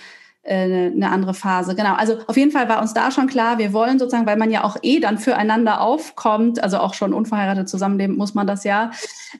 [0.46, 1.74] äh, eine andere Phase.
[1.74, 1.94] Genau.
[1.94, 4.64] Also auf jeden Fall war uns da schon klar, wir wollen sozusagen, weil man ja
[4.64, 8.90] auch eh dann füreinander aufkommt, also auch schon unverheiratet zusammenleben muss man das ja.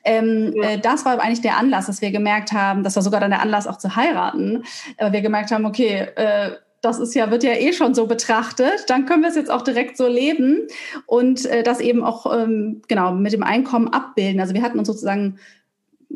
[0.05, 0.71] Ähm, ja.
[0.71, 3.41] Äh, das war eigentlich der Anlass, dass wir gemerkt haben, das war sogar dann der
[3.41, 4.65] Anlass auch zu heiraten.
[4.97, 8.89] Äh, wir gemerkt haben, okay, äh, das ist ja, wird ja eh schon so betrachtet,
[8.89, 10.69] dann können wir es jetzt auch direkt so leben
[11.07, 14.41] und äh, das eben auch ähm, genau mit dem Einkommen abbilden.
[14.41, 15.39] Also wir hatten uns sozusagen,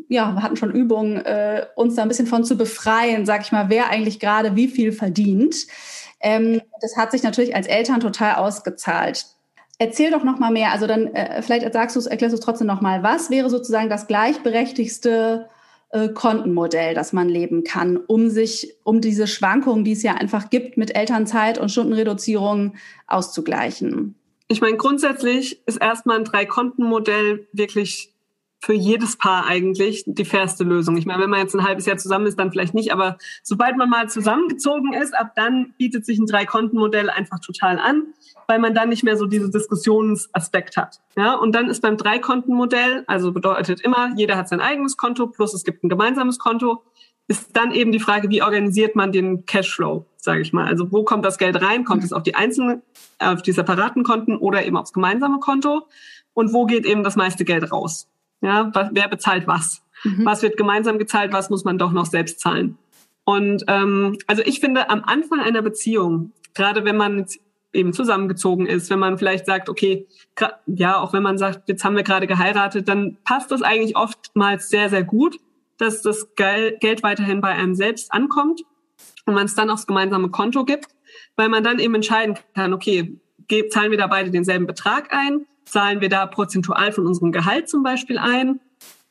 [0.07, 3.51] ja, wir hatten schon Übungen, äh, uns da ein bisschen von zu befreien, sag ich
[3.51, 5.67] mal, wer eigentlich gerade wie viel verdient.
[6.21, 9.25] Ähm, das hat sich natürlich als Eltern total ausgezahlt.
[9.79, 10.71] Erzähl doch noch mal mehr.
[10.71, 13.01] Also dann äh, vielleicht sagst du es, erklärst du es trotzdem noch mal.
[13.01, 15.47] Was wäre sozusagen das gleichberechtigste
[15.91, 20.49] äh, Kontenmodell, das man leben kann, um sich, um diese Schwankungen, die es ja einfach
[20.49, 22.75] gibt, mit Elternzeit und Stundenreduzierung
[23.07, 24.15] auszugleichen?
[24.47, 28.10] Ich meine, grundsätzlich ist erstmal ein Drei-Konten-Modell wirklich
[28.63, 30.95] für jedes Paar eigentlich die fairste Lösung.
[30.95, 33.75] Ich meine, wenn man jetzt ein halbes Jahr zusammen ist, dann vielleicht nicht, aber sobald
[33.75, 38.13] man mal zusammengezogen ist, ab dann bietet sich ein Drei-Konten-Modell einfach total an,
[38.47, 41.01] weil man dann nicht mehr so diese Diskussionsaspekt hat.
[41.17, 45.55] Ja, und dann ist beim Drei-Konten-Modell, also bedeutet immer, jeder hat sein eigenes Konto, plus
[45.55, 46.83] es gibt ein gemeinsames Konto,
[47.27, 50.67] ist dann eben die Frage, wie organisiert man den Cashflow, sage ich mal.
[50.67, 51.85] Also wo kommt das Geld rein?
[51.85, 52.83] Kommt es auf die einzelnen,
[53.19, 55.87] auf die separaten Konten oder eben aufs gemeinsame Konto?
[56.33, 58.07] Und wo geht eben das meiste Geld raus?
[58.41, 59.83] Ja, wer bezahlt was?
[60.03, 60.25] Mhm.
[60.25, 61.31] Was wird gemeinsam gezahlt?
[61.31, 62.77] Was muss man doch noch selbst zahlen?
[63.23, 67.27] Und ähm, also ich finde, am Anfang einer Beziehung, gerade wenn man
[67.73, 70.07] eben zusammengezogen ist, wenn man vielleicht sagt, okay,
[70.65, 74.69] ja, auch wenn man sagt, jetzt haben wir gerade geheiratet, dann passt das eigentlich oftmals
[74.69, 75.37] sehr, sehr gut,
[75.77, 78.63] dass das Geld weiterhin bei einem selbst ankommt
[79.25, 80.87] und man es dann aufs gemeinsame Konto gibt,
[81.35, 83.19] weil man dann eben entscheiden kann, okay,
[83.69, 87.81] zahlen wir da beide denselben Betrag ein Zahlen wir da prozentual von unserem Gehalt zum
[87.81, 88.59] Beispiel ein?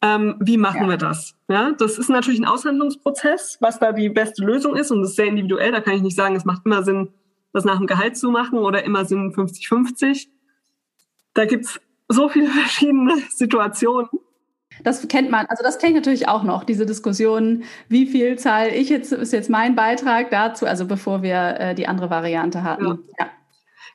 [0.03, 0.88] Ähm, wie machen ja.
[0.90, 1.35] wir das?
[1.49, 5.16] Ja, das ist natürlich ein Aushandlungsprozess, was da die beste Lösung ist und das ist
[5.16, 5.73] sehr individuell.
[5.73, 7.09] Da kann ich nicht sagen, es macht immer Sinn,
[7.55, 10.29] das nach dem Gehalt zu machen oder immer Sinn 50-50.
[11.33, 14.11] Da gibt's so viele verschiedene Situationen.
[14.85, 18.75] Das kennt man, also das kenne ich natürlich auch noch, diese Diskussion, wie viel zahle
[18.75, 22.85] ich jetzt, ist jetzt mein Beitrag dazu, also bevor wir äh, die andere Variante hatten.
[22.85, 22.99] Ja.
[23.18, 23.31] ja.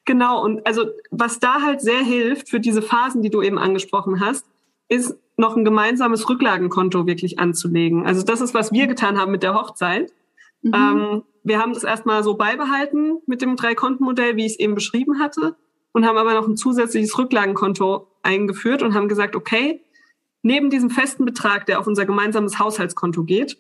[0.06, 4.20] Genau, und also was da halt sehr hilft für diese Phasen, die du eben angesprochen
[4.20, 4.46] hast,
[4.88, 8.06] ist noch ein gemeinsames Rücklagenkonto wirklich anzulegen.
[8.06, 10.14] Also das ist, was wir getan haben mit der Hochzeit.
[10.62, 10.74] Mhm.
[10.74, 15.20] Ähm, wir haben das erstmal so beibehalten mit dem Drei-Konten-Modell, wie ich es eben beschrieben
[15.20, 15.56] hatte,
[15.92, 19.82] und haben aber noch ein zusätzliches Rücklagenkonto eingeführt und haben gesagt, okay,
[20.42, 23.58] neben diesem festen Betrag, der auf unser gemeinsames Haushaltskonto geht,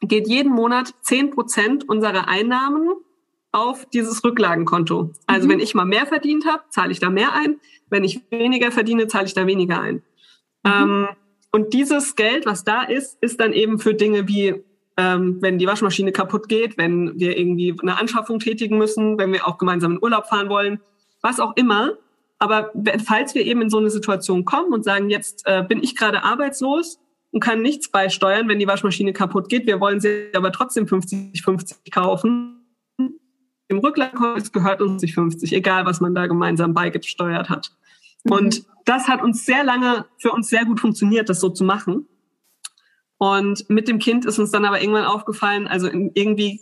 [0.00, 2.90] geht jeden Monat zehn Prozent unserer Einnahmen
[3.52, 5.12] auf dieses Rücklagenkonto.
[5.26, 5.52] Also mhm.
[5.52, 7.60] wenn ich mal mehr verdient habe, zahle ich da mehr ein.
[7.90, 10.02] Wenn ich weniger verdiene, zahle ich da weniger ein.
[10.64, 10.72] Mhm.
[10.72, 11.08] Ähm,
[11.52, 14.64] und dieses Geld, was da ist, ist dann eben für Dinge wie,
[14.96, 19.46] ähm, wenn die Waschmaschine kaputt geht, wenn wir irgendwie eine Anschaffung tätigen müssen, wenn wir
[19.46, 20.80] auch gemeinsam in Urlaub fahren wollen,
[21.20, 21.92] was auch immer.
[22.38, 22.72] Aber
[23.04, 26.24] falls wir eben in so eine Situation kommen und sagen, jetzt äh, bin ich gerade
[26.24, 26.98] arbeitslos
[27.30, 31.92] und kann nichts beisteuern, wenn die Waschmaschine kaputt geht, wir wollen sie aber trotzdem 50-50
[31.92, 32.51] kaufen.
[33.72, 37.72] Im Rücklagenkonto gehört uns 50, egal was man da gemeinsam beigesteuert hat.
[38.24, 38.32] Mhm.
[38.32, 42.06] Und das hat uns sehr lange für uns sehr gut funktioniert, das so zu machen.
[43.16, 46.60] Und mit dem Kind ist uns dann aber irgendwann aufgefallen, also irgendwie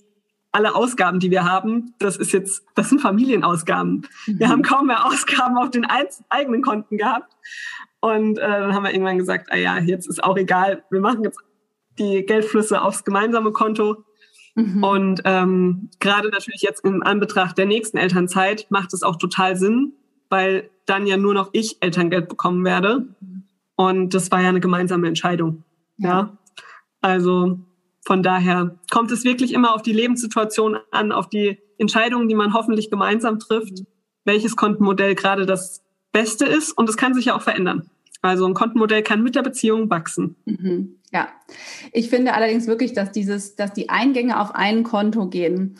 [0.52, 4.06] alle Ausgaben, die wir haben, das ist jetzt, das sind Familienausgaben.
[4.26, 4.38] Mhm.
[4.38, 5.86] Wir haben kaum mehr Ausgaben auf den
[6.28, 7.36] eigenen Konten gehabt.
[8.00, 11.24] Und äh, dann haben wir irgendwann gesagt, ah ja, jetzt ist auch egal, wir machen
[11.24, 11.40] jetzt
[11.98, 14.04] die Geldflüsse aufs gemeinsame Konto.
[14.60, 14.84] Mhm.
[14.84, 19.92] Und ähm, gerade natürlich jetzt in Anbetracht der nächsten Elternzeit macht es auch total Sinn,
[20.28, 23.06] weil dann ja nur noch ich Elterngeld bekommen werde.
[23.20, 23.44] Mhm.
[23.76, 25.64] Und das war ja eine gemeinsame Entscheidung.
[25.96, 26.08] Ja.
[26.08, 26.38] ja.
[27.00, 27.58] Also
[28.02, 32.52] von daher kommt es wirklich immer auf die Lebenssituation an, auf die Entscheidungen, die man
[32.52, 33.84] hoffentlich gemeinsam trifft,
[34.24, 36.72] welches Kontenmodell gerade das Beste ist.
[36.72, 37.88] Und es kann sich ja auch verändern.
[38.22, 40.36] Also ein Kontenmodell kann mit der Beziehung wachsen.
[40.44, 40.96] Mhm.
[41.12, 41.28] Ja,
[41.92, 45.76] ich finde allerdings wirklich, dass dieses, dass die Eingänge auf ein Konto gehen,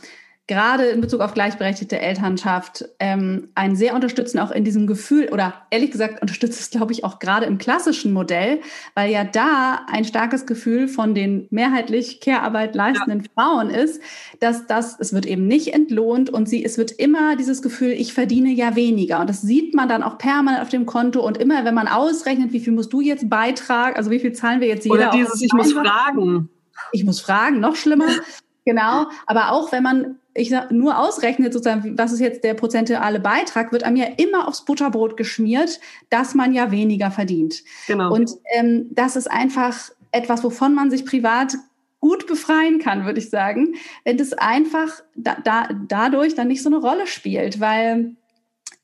[0.50, 5.54] gerade in Bezug auf gleichberechtigte Elternschaft ähm, ein sehr unterstützen, auch in diesem Gefühl, oder
[5.70, 8.58] ehrlich gesagt unterstützt es, glaube ich, auch gerade im klassischen Modell,
[8.96, 13.30] weil ja da ein starkes Gefühl von den mehrheitlich Care-Arbeit leistenden ja.
[13.32, 14.02] Frauen ist,
[14.40, 18.12] dass das, es wird eben nicht entlohnt und sie, es wird immer dieses Gefühl, ich
[18.12, 19.20] verdiene ja weniger.
[19.20, 22.52] Und das sieht man dann auch permanent auf dem Konto und immer, wenn man ausrechnet,
[22.52, 24.96] wie viel musst du jetzt beitragen, also wie viel zahlen wir jetzt jeder.
[24.96, 26.48] Oder dieses, ich muss fragen.
[26.90, 28.08] Ich muss fragen, noch schlimmer.
[28.64, 33.20] Genau, aber auch wenn man ich sag, nur ausrechnet, sozusagen, was ist jetzt der prozentuale
[33.20, 37.62] Beitrag, wird einem ja immer aufs Butterbrot geschmiert, dass man ja weniger verdient.
[37.86, 38.12] Genau.
[38.12, 41.56] Und ähm, das ist einfach etwas, wovon man sich privat
[42.00, 46.70] gut befreien kann, würde ich sagen, wenn das einfach da, da, dadurch dann nicht so
[46.70, 48.16] eine Rolle spielt, weil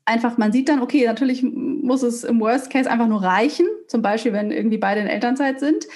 [0.05, 4.03] einfach, man sieht dann, okay, natürlich muss es im Worst Case einfach nur reichen, zum
[4.03, 5.87] Beispiel, wenn irgendwie beide in Elternzeit sind.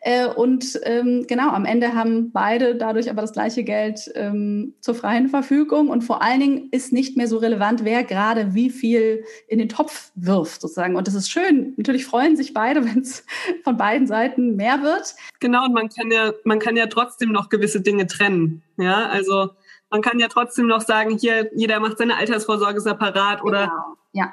[0.00, 4.94] Äh, und ähm, genau, am Ende haben beide dadurch aber das gleiche Geld ähm, zur
[4.94, 5.88] freien Verfügung.
[5.88, 9.68] Und vor allen Dingen ist nicht mehr so relevant, wer gerade wie viel in den
[9.68, 10.96] Topf wirft, sozusagen.
[10.96, 11.74] Und das ist schön.
[11.76, 13.24] Natürlich freuen sich beide, wenn es
[13.64, 15.14] von beiden Seiten mehr wird.
[15.40, 18.62] Genau, und man kann ja, man kann ja trotzdem noch gewisse Dinge trennen.
[18.76, 19.50] Ja, also
[19.90, 23.96] man kann ja trotzdem noch sagen, hier, jeder macht seine Altersvorsorge separat oder genau.
[24.12, 24.32] ja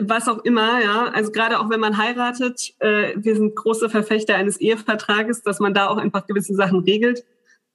[0.00, 1.06] was auch immer, ja.
[1.12, 5.74] Also gerade auch wenn man heiratet, äh, wir sind große Verfechter eines Ehevertrages, dass man
[5.74, 7.24] da auch einfach gewisse Sachen regelt.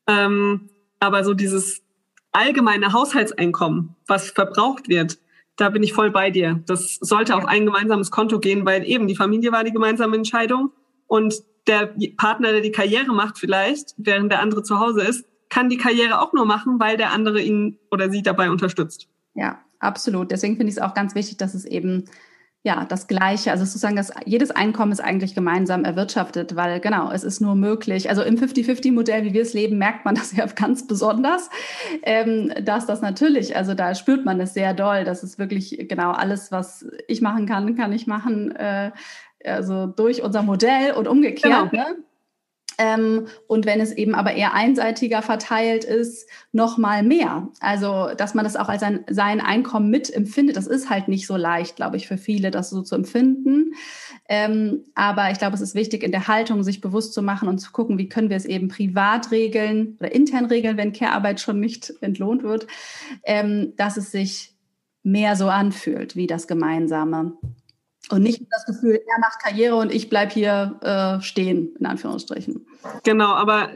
[0.07, 1.81] Ähm, aber so dieses
[2.31, 5.17] allgemeine Haushaltseinkommen, was verbraucht wird,
[5.55, 6.61] da bin ich voll bei dir.
[6.67, 10.71] Das sollte auf ein gemeinsames Konto gehen, weil eben die Familie war die gemeinsame Entscheidung
[11.07, 15.69] und der Partner, der die Karriere macht vielleicht, während der andere zu Hause ist, kann
[15.69, 19.07] die Karriere auch nur machen, weil der andere ihn oder sie dabei unterstützt.
[19.33, 20.31] Ja, absolut.
[20.31, 22.05] Deswegen finde ich es auch ganz wichtig, dass es eben
[22.61, 27.23] ja, das Gleiche, also sozusagen, dass jedes Einkommen ist eigentlich gemeinsam erwirtschaftet, weil genau, es
[27.23, 28.09] ist nur möglich.
[28.09, 31.49] Also im 50-50-Modell, wie wir es leben, merkt man das ja ganz besonders,
[32.03, 36.11] ähm, dass das natürlich, also da spürt man es sehr doll, dass es wirklich genau
[36.11, 38.91] alles, was ich machen kann, kann ich machen, äh,
[39.45, 41.71] also durch unser Modell und umgekehrt.
[41.71, 41.83] Genau.
[41.83, 41.95] Ne?
[42.79, 47.49] Ähm, und wenn es eben aber eher einseitiger verteilt ist, noch mal mehr.
[47.59, 51.35] Also, dass man das auch als ein, sein Einkommen mitempfindet, das ist halt nicht so
[51.35, 53.73] leicht, glaube ich, für viele, das so zu empfinden.
[54.29, 57.59] Ähm, aber ich glaube, es ist wichtig, in der Haltung sich bewusst zu machen und
[57.59, 61.59] zu gucken, wie können wir es eben privat regeln oder intern regeln, wenn Care-Arbeit schon
[61.59, 62.65] nicht entlohnt wird,
[63.23, 64.55] ähm, dass es sich
[65.03, 67.33] mehr so anfühlt wie das Gemeinsame.
[68.09, 72.65] Und nicht das Gefühl, er macht Karriere und ich bleibe hier äh, stehen, in Anführungsstrichen.
[73.03, 73.69] Genau, aber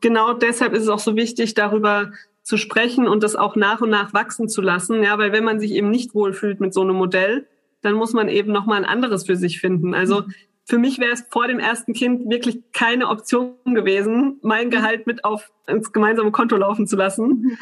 [0.00, 3.90] genau deshalb ist es auch so wichtig, darüber zu sprechen und das auch nach und
[3.90, 5.02] nach wachsen zu lassen.
[5.02, 7.46] Ja, weil wenn man sich eben nicht wohlfühlt mit so einem Modell,
[7.82, 9.94] dann muss man eben nochmal ein anderes für sich finden.
[9.94, 10.22] Also
[10.64, 15.24] für mich wäre es vor dem ersten Kind wirklich keine Option gewesen, mein Gehalt mit
[15.24, 17.58] auf ins gemeinsame Konto laufen zu lassen.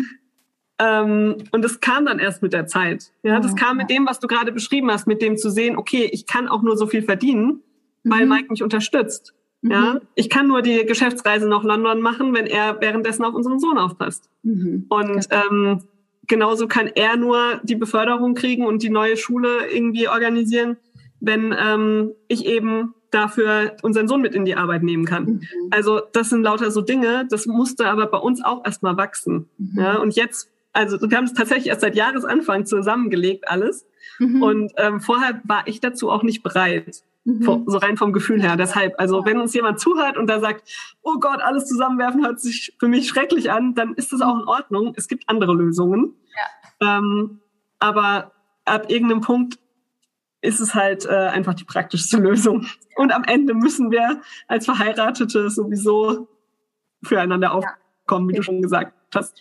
[0.78, 3.12] Ähm, und das kam dann erst mit der Zeit.
[3.22, 6.08] Ja, das kam mit dem, was du gerade beschrieben hast, mit dem zu sehen, okay,
[6.12, 7.62] ich kann auch nur so viel verdienen,
[8.02, 8.32] weil mhm.
[8.32, 9.34] Mike mich unterstützt.
[9.62, 9.70] Mhm.
[9.70, 13.78] Ja, ich kann nur die Geschäftsreise nach London machen, wenn er währenddessen auf unseren Sohn
[13.78, 14.28] aufpasst.
[14.42, 14.86] Mhm.
[14.88, 15.80] Und ähm,
[16.26, 20.76] genauso kann er nur die Beförderung kriegen und die neue Schule irgendwie organisieren,
[21.20, 25.24] wenn ähm, ich eben dafür unseren Sohn mit in die Arbeit nehmen kann.
[25.24, 25.42] Mhm.
[25.70, 29.48] Also das sind lauter so Dinge, das musste aber bei uns auch erstmal wachsen.
[29.56, 29.78] Mhm.
[29.78, 33.86] Ja, und jetzt also wir haben es tatsächlich erst seit Jahresanfang zusammengelegt alles.
[34.18, 34.42] Mhm.
[34.42, 37.02] Und ähm, vorher war ich dazu auch nicht bereit.
[37.24, 37.64] Mhm.
[37.66, 38.56] So rein vom Gefühl her.
[38.56, 40.68] Deshalb, also wenn uns jemand zuhört und da sagt,
[41.02, 44.46] oh Gott, alles zusammenwerfen hört sich für mich schrecklich an, dann ist das auch in
[44.46, 44.92] Ordnung.
[44.96, 46.14] Es gibt andere Lösungen.
[46.80, 46.98] Ja.
[46.98, 47.40] Ähm,
[47.78, 48.32] aber
[48.64, 49.58] ab irgendeinem Punkt
[50.42, 52.66] ist es halt äh, einfach die praktischste Lösung.
[52.96, 56.28] Und am Ende müssen wir als Verheiratete sowieso
[57.02, 59.40] füreinander aufkommen, wie du schon gesagt hast.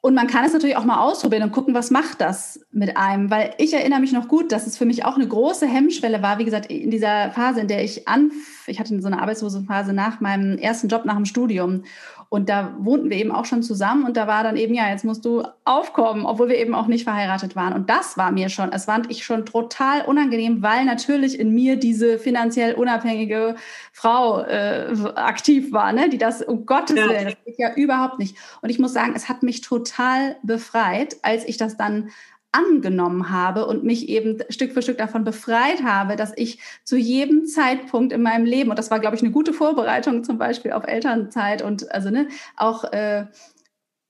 [0.00, 3.30] Und man kann es natürlich auch mal ausprobieren und gucken, was macht das mit einem.
[3.30, 6.38] Weil ich erinnere mich noch gut, dass es für mich auch eine große Hemmschwelle war.
[6.38, 8.30] Wie gesagt, in dieser Phase, in der ich an,
[8.68, 11.82] ich hatte so eine arbeitslose Phase nach meinem ersten Job nach dem Studium.
[12.30, 15.04] Und da wohnten wir eben auch schon zusammen und da war dann eben, ja, jetzt
[15.04, 17.72] musst du aufkommen, obwohl wir eben auch nicht verheiratet waren.
[17.72, 21.76] Und das war mir schon, es fand ich schon total unangenehm, weil natürlich in mir
[21.76, 23.56] diese finanziell unabhängige
[23.92, 26.10] Frau äh, aktiv war, ne?
[26.10, 27.08] die das, um Gottes ja.
[27.08, 28.36] Willen, das geht ja überhaupt nicht.
[28.60, 32.10] Und ich muss sagen, es hat mich total befreit, als ich das dann
[32.52, 37.46] angenommen habe und mich eben Stück für Stück davon befreit habe, dass ich zu jedem
[37.46, 40.86] Zeitpunkt in meinem Leben, und das war, glaube ich, eine gute Vorbereitung zum Beispiel auf
[40.86, 43.26] Elternzeit und also ne, auch äh,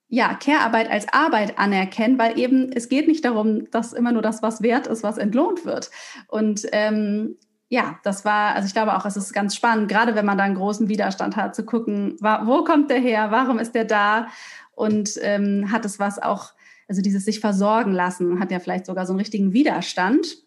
[0.08, 4.42] ja, Care-Arbeit als Arbeit anerkennen, weil eben es geht nicht darum, dass immer nur das,
[4.42, 5.90] was wert ist, was entlohnt wird.
[6.28, 7.36] Und ähm,
[7.68, 10.44] ja, das war, also ich glaube auch, es ist ganz spannend, gerade wenn man da
[10.44, 14.28] einen großen Widerstand hat, zu gucken, wo kommt der her, warum ist der da
[14.72, 16.52] und ähm, hat es was auch
[16.88, 20.38] also dieses sich versorgen lassen hat ja vielleicht sogar so einen richtigen Widerstand.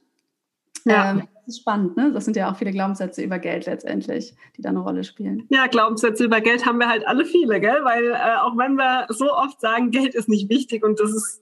[0.85, 1.11] Ja.
[1.11, 2.11] Ähm, das ist spannend, ne?
[2.11, 5.45] Das sind ja auch viele Glaubenssätze über Geld letztendlich, die da eine Rolle spielen.
[5.49, 7.83] Ja, Glaubenssätze über Geld haben wir halt alle viele, gell?
[7.83, 11.41] Weil äh, auch wenn wir so oft sagen, Geld ist nicht wichtig und das ist,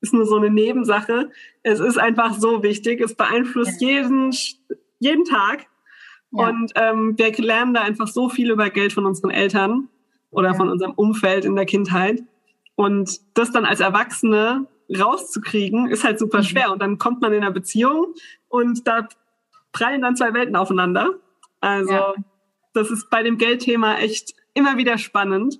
[0.00, 1.30] ist nur so eine Nebensache,
[1.62, 3.00] es ist einfach so wichtig.
[3.00, 3.88] Es beeinflusst ja.
[3.88, 4.34] jeden,
[4.98, 5.66] jeden Tag.
[6.30, 6.48] Ja.
[6.48, 9.88] Und ähm, wir lernen da einfach so viel über Geld von unseren Eltern
[10.30, 10.54] oder ja.
[10.54, 12.22] von unserem Umfeld in der Kindheit.
[12.78, 16.42] Und das dann als Erwachsene rauszukriegen, ist halt super mhm.
[16.44, 16.70] schwer.
[16.70, 18.14] Und dann kommt man in einer Beziehung
[18.46, 19.08] und da
[19.72, 21.10] prallen dann zwei Welten aufeinander.
[21.60, 22.14] Also ja.
[22.74, 25.58] das ist bei dem Geldthema echt immer wieder spannend,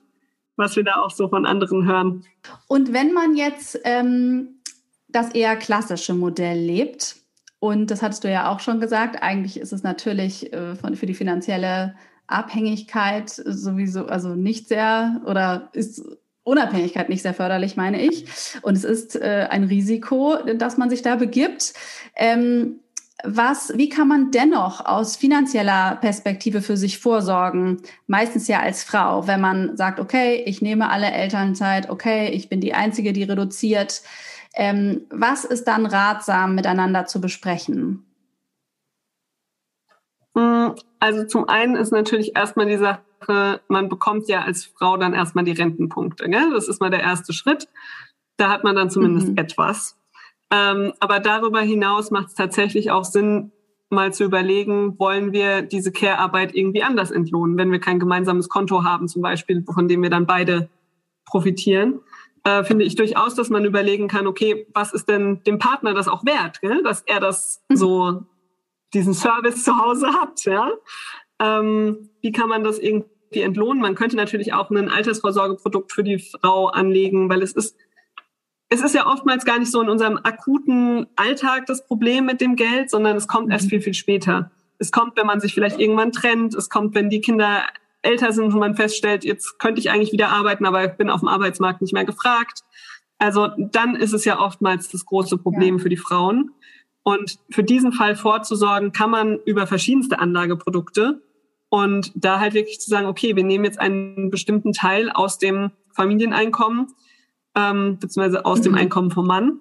[0.54, 2.24] was wir da auch so von anderen hören.
[2.68, 4.60] Und wenn man jetzt ähm,
[5.08, 7.16] das eher klassische Modell lebt,
[7.58, 11.06] und das hattest du ja auch schon gesagt, eigentlich ist es natürlich äh, von, für
[11.06, 11.96] die finanzielle
[12.28, 16.00] Abhängigkeit sowieso, also nicht sehr oder ist
[16.48, 18.26] Unabhängigkeit nicht sehr förderlich, meine ich.
[18.62, 21.74] Und es ist äh, ein Risiko, dass man sich da begibt.
[22.16, 22.80] Ähm,
[23.24, 27.82] was, wie kann man dennoch aus finanzieller Perspektive für sich vorsorgen?
[28.06, 32.60] Meistens ja als Frau, wenn man sagt, okay, ich nehme alle Elternzeit, okay, ich bin
[32.60, 34.02] die Einzige, die reduziert.
[34.54, 38.04] Ähm, was ist dann ratsam miteinander zu besprechen?
[40.36, 44.96] Hm, also zum einen ist natürlich erstmal die Sache, Sache, man bekommt ja als Frau
[44.96, 46.28] dann erstmal die Rentenpunkte.
[46.28, 46.50] Gell?
[46.52, 47.68] Das ist mal der erste Schritt.
[48.36, 49.38] Da hat man dann zumindest mhm.
[49.38, 49.98] etwas.
[50.50, 53.52] Ähm, aber darüber hinaus macht es tatsächlich auch Sinn,
[53.90, 58.84] mal zu überlegen, wollen wir diese Care-Arbeit irgendwie anders entlohnen, wenn wir kein gemeinsames Konto
[58.84, 60.68] haben, zum Beispiel, von dem wir dann beide
[61.24, 62.00] profitieren.
[62.44, 66.08] Äh, finde ich durchaus, dass man überlegen kann, okay, was ist denn dem Partner das
[66.08, 66.82] auch wert, gell?
[66.82, 67.76] dass er das mhm.
[67.76, 68.22] so
[68.94, 70.70] diesen Service zu Hause hat, ja.
[71.40, 73.80] Ähm, wie kann man das irgendwie entlohnen?
[73.80, 77.76] Man könnte natürlich auch ein Altersvorsorgeprodukt für die Frau anlegen, weil es ist,
[78.68, 82.56] es ist ja oftmals gar nicht so in unserem akuten Alltag das Problem mit dem
[82.56, 83.70] Geld, sondern es kommt erst mhm.
[83.70, 84.50] viel, viel später.
[84.78, 86.54] Es kommt, wenn man sich vielleicht irgendwann trennt.
[86.54, 87.62] Es kommt, wenn die Kinder
[88.02, 91.20] älter sind und man feststellt, jetzt könnte ich eigentlich wieder arbeiten, aber ich bin auf
[91.20, 92.62] dem Arbeitsmarkt nicht mehr gefragt.
[93.18, 95.82] Also dann ist es ja oftmals das große Problem ja.
[95.82, 96.52] für die Frauen.
[97.02, 101.22] Und für diesen Fall vorzusorgen, kann man über verschiedenste Anlageprodukte
[101.70, 105.70] und da halt wirklich zu sagen, okay, wir nehmen jetzt einen bestimmten Teil aus dem
[105.92, 106.88] Familieneinkommen,
[107.54, 108.64] ähm, beziehungsweise aus mhm.
[108.64, 109.60] dem Einkommen vom Mann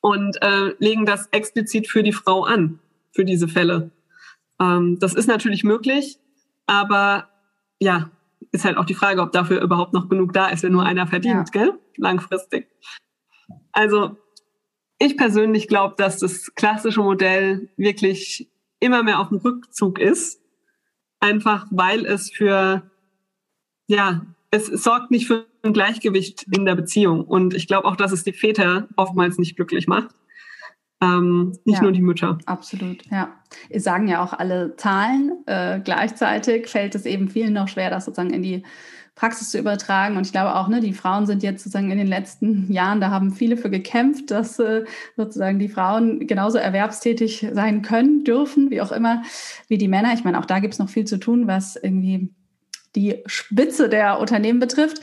[0.00, 2.78] und äh, legen das explizit für die Frau an,
[3.12, 3.90] für diese Fälle.
[4.60, 6.18] Ähm, das ist natürlich möglich,
[6.66, 7.28] aber
[7.78, 8.10] ja,
[8.52, 11.06] ist halt auch die Frage, ob dafür überhaupt noch genug da ist, wenn nur einer
[11.06, 11.62] verdient, ja.
[11.64, 11.78] gell?
[11.96, 12.68] Langfristig.
[13.72, 14.16] Also
[14.98, 20.41] ich persönlich glaube, dass das klassische Modell wirklich immer mehr auf dem Rückzug ist
[21.22, 22.82] einfach weil es für,
[23.86, 27.24] ja, es sorgt nicht für ein Gleichgewicht in der Beziehung.
[27.24, 30.14] Und ich glaube auch, dass es die Väter oftmals nicht glücklich macht.
[31.00, 32.38] Ähm, nicht ja, nur die Mütter.
[32.46, 33.34] Absolut, ja.
[33.70, 35.32] Es sagen ja auch alle Zahlen.
[35.46, 38.62] Äh, gleichzeitig fällt es eben vielen noch schwer, das sozusagen in die
[39.14, 40.16] Praxis zu übertragen.
[40.16, 43.10] Und ich glaube auch, ne, die Frauen sind jetzt sozusagen in den letzten Jahren, da
[43.10, 44.84] haben viele für gekämpft, dass äh,
[45.16, 49.22] sozusagen die Frauen genauso erwerbstätig sein können, dürfen, wie auch immer,
[49.68, 50.14] wie die Männer.
[50.14, 52.30] Ich meine, auch da gibt es noch viel zu tun, was irgendwie
[52.94, 55.00] die Spitze der Unternehmen betrifft.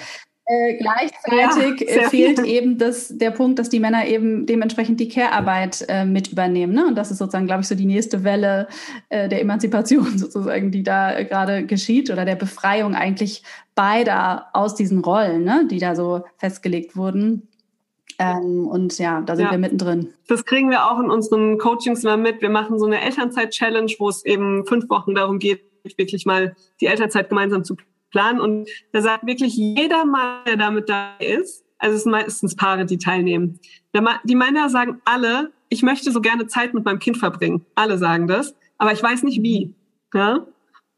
[0.51, 5.07] Äh, gleichzeitig ja, äh, fehlt eben das, der Punkt, dass die Männer eben dementsprechend die
[5.07, 6.73] Care-Arbeit äh, mit übernehmen.
[6.73, 6.87] Ne?
[6.87, 8.67] Und das ist sozusagen, glaube ich, so die nächste Welle
[9.09, 13.43] äh, der Emanzipation sozusagen, die da äh, gerade geschieht oder der Befreiung eigentlich
[13.75, 15.67] beider aus diesen Rollen, ne?
[15.69, 17.47] die da so festgelegt wurden.
[18.17, 19.51] Ähm, und ja, da sind ja.
[19.51, 20.13] wir mittendrin.
[20.27, 22.41] Das kriegen wir auch in unseren Coachings mal mit.
[22.41, 26.87] Wir machen so eine Elternzeit-Challenge, wo es eben fünf Wochen darum geht, wirklich mal die
[26.87, 27.75] Elternzeit gemeinsam zu
[28.11, 28.39] planen.
[28.39, 32.85] Und da sagt wirklich jeder Mann, der damit da ist, also es sind meistens Paare,
[32.85, 33.59] die teilnehmen.
[34.25, 37.65] Die Männer sagen alle, ich möchte so gerne Zeit mit meinem Kind verbringen.
[37.75, 39.73] Alle sagen das, aber ich weiß nicht wie.
[40.13, 40.45] Ja?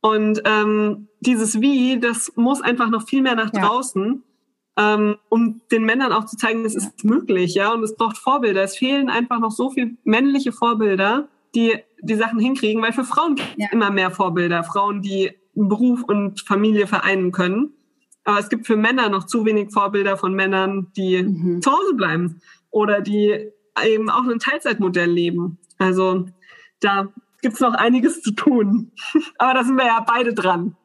[0.01, 4.23] Und ähm, dieses Wie, das muss einfach noch viel mehr nach draußen
[4.77, 8.63] ähm, um den Männern auch zu zeigen, es ist möglich, ja, und es braucht Vorbilder.
[8.63, 13.35] Es fehlen einfach noch so viele männliche Vorbilder, die die Sachen hinkriegen, weil für Frauen
[13.35, 13.67] gibt es ja.
[13.71, 17.73] immer mehr Vorbilder, Frauen, die Beruf und Familie vereinen können.
[18.23, 21.61] Aber es gibt für Männer noch zu wenig Vorbilder von Männern, die mhm.
[21.61, 23.51] zu Hause bleiben oder die
[23.83, 25.57] eben auch ein Teilzeitmodell leben.
[25.79, 26.27] Also
[26.79, 27.07] da
[27.41, 28.91] gibt's noch einiges zu tun.
[29.37, 30.75] Aber da sind wir ja beide dran.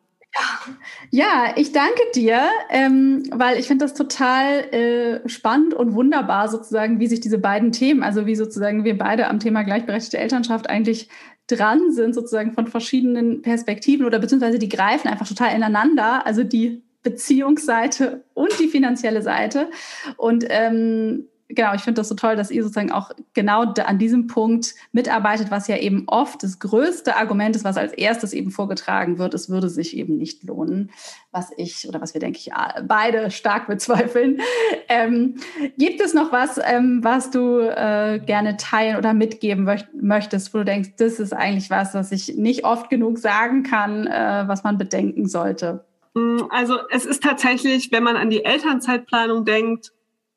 [1.11, 7.01] Ja, ich danke dir, ähm, weil ich finde das total äh, spannend und wunderbar sozusagen,
[7.01, 11.09] wie sich diese beiden Themen, also wie sozusagen wir beide am Thema gleichberechtigte Elternschaft eigentlich
[11.47, 16.83] dran sind, sozusagen von verschiedenen Perspektiven oder beziehungsweise die greifen einfach total ineinander, also die
[17.03, 19.71] Beziehungsseite und die finanzielle Seite.
[20.17, 24.27] Und ähm, genau, ich finde das so toll, dass ihr sozusagen auch genau an diesem
[24.27, 29.19] Punkt mitarbeitet, was ja eben oft das größte Argument ist, was als erstes eben vorgetragen
[29.19, 29.35] wird.
[29.35, 30.91] Es würde sich eben nicht lohnen,
[31.31, 32.51] was ich oder was wir, denke ich,
[32.85, 34.41] beide stark bezweifeln.
[34.89, 35.37] Ähm,
[35.79, 39.69] gibt es noch was, ähm, was du äh, gerne teilen oder mitgeben
[40.01, 44.07] möchtest, wo du denkst, das ist eigentlich was, was ich nicht oft genug sagen kann,
[44.07, 45.85] äh, was man bedenken sollte?
[46.15, 49.93] Mm, also es ist tatsächlich, wenn man an die Elternzeitplanung denkt,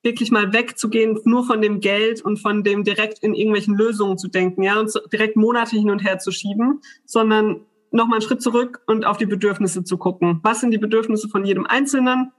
[0.10, 4.28] wirklich mal wegzugehen, nur von dem Geld und von dem direkt in irgendwelchen Lösungen zu
[4.28, 8.82] denken, ja, und direkt Monate hin und her zu schieben, sondern nochmal einen Schritt zurück
[8.88, 10.39] und auf die Bedürfnisse zu gucken.
[10.43, 12.32] Was sind die Bedürfnisse von jedem Einzelnen,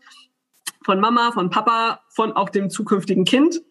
[0.85, 3.63] von Mama, von Papa, von auch dem zukünftigen Kind?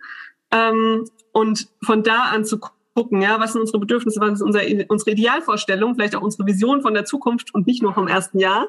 [0.51, 2.59] Ähm, und von da an zu
[2.95, 6.81] gucken, ja, was sind unsere Bedürfnisse, was ist unser, unsere Idealvorstellung, vielleicht auch unsere Vision
[6.81, 8.67] von der Zukunft und nicht nur vom ersten Jahr.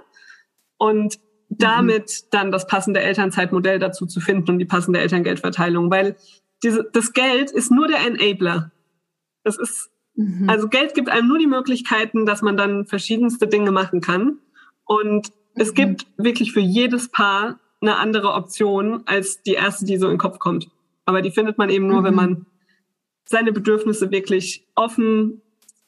[0.77, 1.19] Und
[1.51, 2.27] damit mhm.
[2.31, 6.17] dann das passende Elternzeitmodell dazu zu finden und die passende Elterngeldverteilung, weil
[6.63, 8.71] diese, das Geld ist nur der Enabler.
[9.43, 10.49] Das ist, mhm.
[10.49, 14.39] also Geld gibt einem nur die Möglichkeiten, dass man dann verschiedenste Dinge machen kann.
[14.85, 15.33] Und mhm.
[15.55, 20.13] es gibt wirklich für jedes Paar eine andere Option als die erste, die so in
[20.13, 20.71] den Kopf kommt.
[21.05, 22.17] Aber die findet man eben nur, wenn mhm.
[22.17, 22.47] man
[23.25, 25.43] seine Bedürfnisse wirklich offen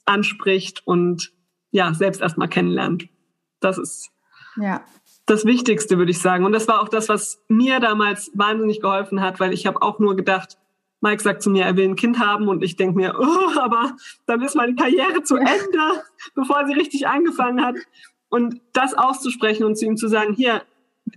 [0.07, 1.33] anspricht und
[1.71, 3.09] ja, selbst erstmal kennenlernt.
[3.61, 4.11] Das ist
[4.57, 4.85] ja
[5.33, 6.45] das Wichtigste, würde ich sagen.
[6.45, 9.99] Und das war auch das, was mir damals wahnsinnig geholfen hat, weil ich habe auch
[9.99, 10.59] nur gedacht,
[11.01, 13.97] Mike sagt zu mir, er will ein Kind haben und ich denke mir, oh, aber
[14.27, 16.05] dann ist meine Karriere zu Ende,
[16.35, 17.77] bevor sie richtig angefangen hat.
[18.29, 20.63] Und das auszusprechen und zu ihm zu sagen, hier,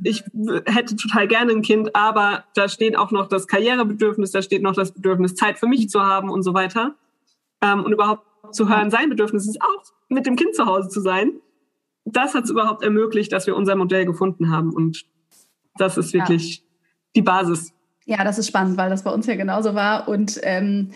[0.03, 0.23] ich
[0.65, 4.73] hätte total gerne ein Kind, aber da steht auch noch das Karrierebedürfnis, da steht noch
[4.73, 6.95] das Bedürfnis, Zeit für mich zu haben und so weiter.
[7.61, 11.01] Ähm, und überhaupt zu hören, sein Bedürfnis ist auch, mit dem Kind zu Hause zu
[11.01, 11.33] sein
[12.05, 14.71] das hat es überhaupt ermöglicht, dass wir unser Modell gefunden haben.
[14.71, 15.05] Und
[15.77, 16.63] das ist wirklich ja.
[17.15, 17.73] die Basis.
[18.05, 20.07] Ja, das ist spannend, weil das bei uns ja genauso war.
[20.07, 20.91] Und ähm,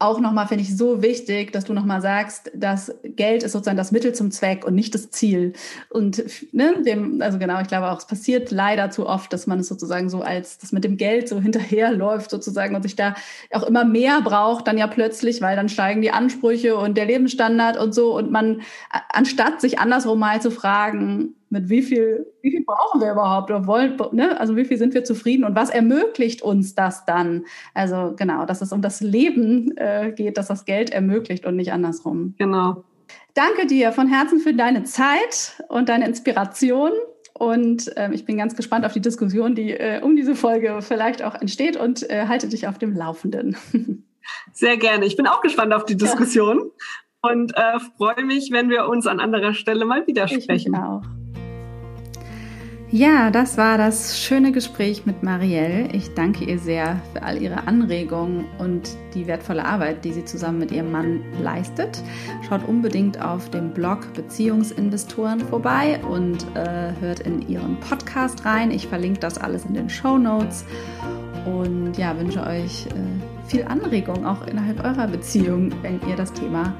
[0.00, 3.90] auch nochmal finde ich so wichtig, dass du nochmal sagst, dass Geld ist sozusagen das
[3.90, 5.54] Mittel zum Zweck und nicht das Ziel.
[5.90, 6.22] Und
[6.52, 9.66] ne, dem, also genau, ich glaube auch, es passiert leider zu oft, dass man es
[9.66, 13.14] sozusagen so als, das mit dem Geld so hinterherläuft sozusagen und sich da
[13.50, 17.76] auch immer mehr braucht, dann ja plötzlich, weil dann steigen die Ansprüche und der Lebensstandard
[17.76, 18.62] und so und man,
[19.08, 23.66] anstatt sich andersrum mal zu fragen, mit wie viel, wie viel brauchen wir überhaupt oder
[23.66, 24.38] wollen, ne?
[24.38, 27.44] also wie viel sind wir zufrieden und was ermöglicht uns das dann?
[27.74, 31.72] Also genau, dass es um das Leben äh, geht, dass das Geld ermöglicht und nicht
[31.72, 32.34] andersrum.
[32.38, 32.84] Genau.
[33.34, 36.92] Danke dir von Herzen für deine Zeit und deine Inspiration.
[37.34, 41.22] Und äh, ich bin ganz gespannt auf die Diskussion, die äh, um diese Folge vielleicht
[41.22, 43.56] auch entsteht und äh, halte dich auf dem Laufenden.
[44.52, 45.06] Sehr gerne.
[45.06, 47.30] Ich bin auch gespannt auf die Diskussion ja.
[47.30, 50.74] und äh, freue mich, wenn wir uns an anderer Stelle mal widersprechen.
[50.74, 51.02] Ich auch.
[52.90, 55.90] Ja, das war das schöne Gespräch mit Marielle.
[55.92, 60.58] Ich danke ihr sehr für all ihre Anregungen und die wertvolle Arbeit, die sie zusammen
[60.58, 62.02] mit ihrem Mann leistet.
[62.48, 68.70] Schaut unbedingt auf dem Blog Beziehungsinvestoren vorbei und äh, hört in ihren Podcast rein.
[68.70, 70.64] Ich verlinke das alles in den Show Notes
[71.44, 76.72] und ja, wünsche euch äh, viel Anregung auch innerhalb eurer Beziehung, wenn ihr das Thema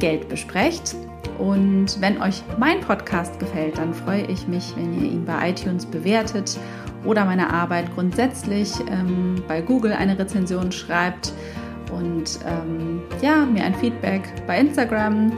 [0.00, 0.96] Geld besprecht.
[1.38, 5.86] Und wenn euch mein Podcast gefällt, dann freue ich mich, wenn ihr ihn bei iTunes
[5.86, 6.58] bewertet
[7.04, 11.32] oder meine Arbeit grundsätzlich ähm, bei Google eine Rezension schreibt
[11.92, 15.32] und ähm, ja, mir ein Feedback bei Instagram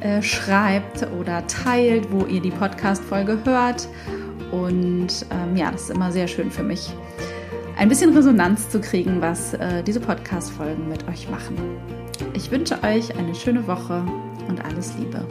[0.00, 3.88] äh, schreibt oder teilt, wo ihr die Podcast-Folge hört.
[4.52, 6.90] Und ähm, ja, das ist immer sehr schön für mich,
[7.76, 11.56] ein bisschen Resonanz zu kriegen, was äh, diese Podcast-Folgen mit euch machen.
[12.34, 14.04] Ich wünsche euch eine schöne Woche
[14.48, 15.26] und alles Liebe.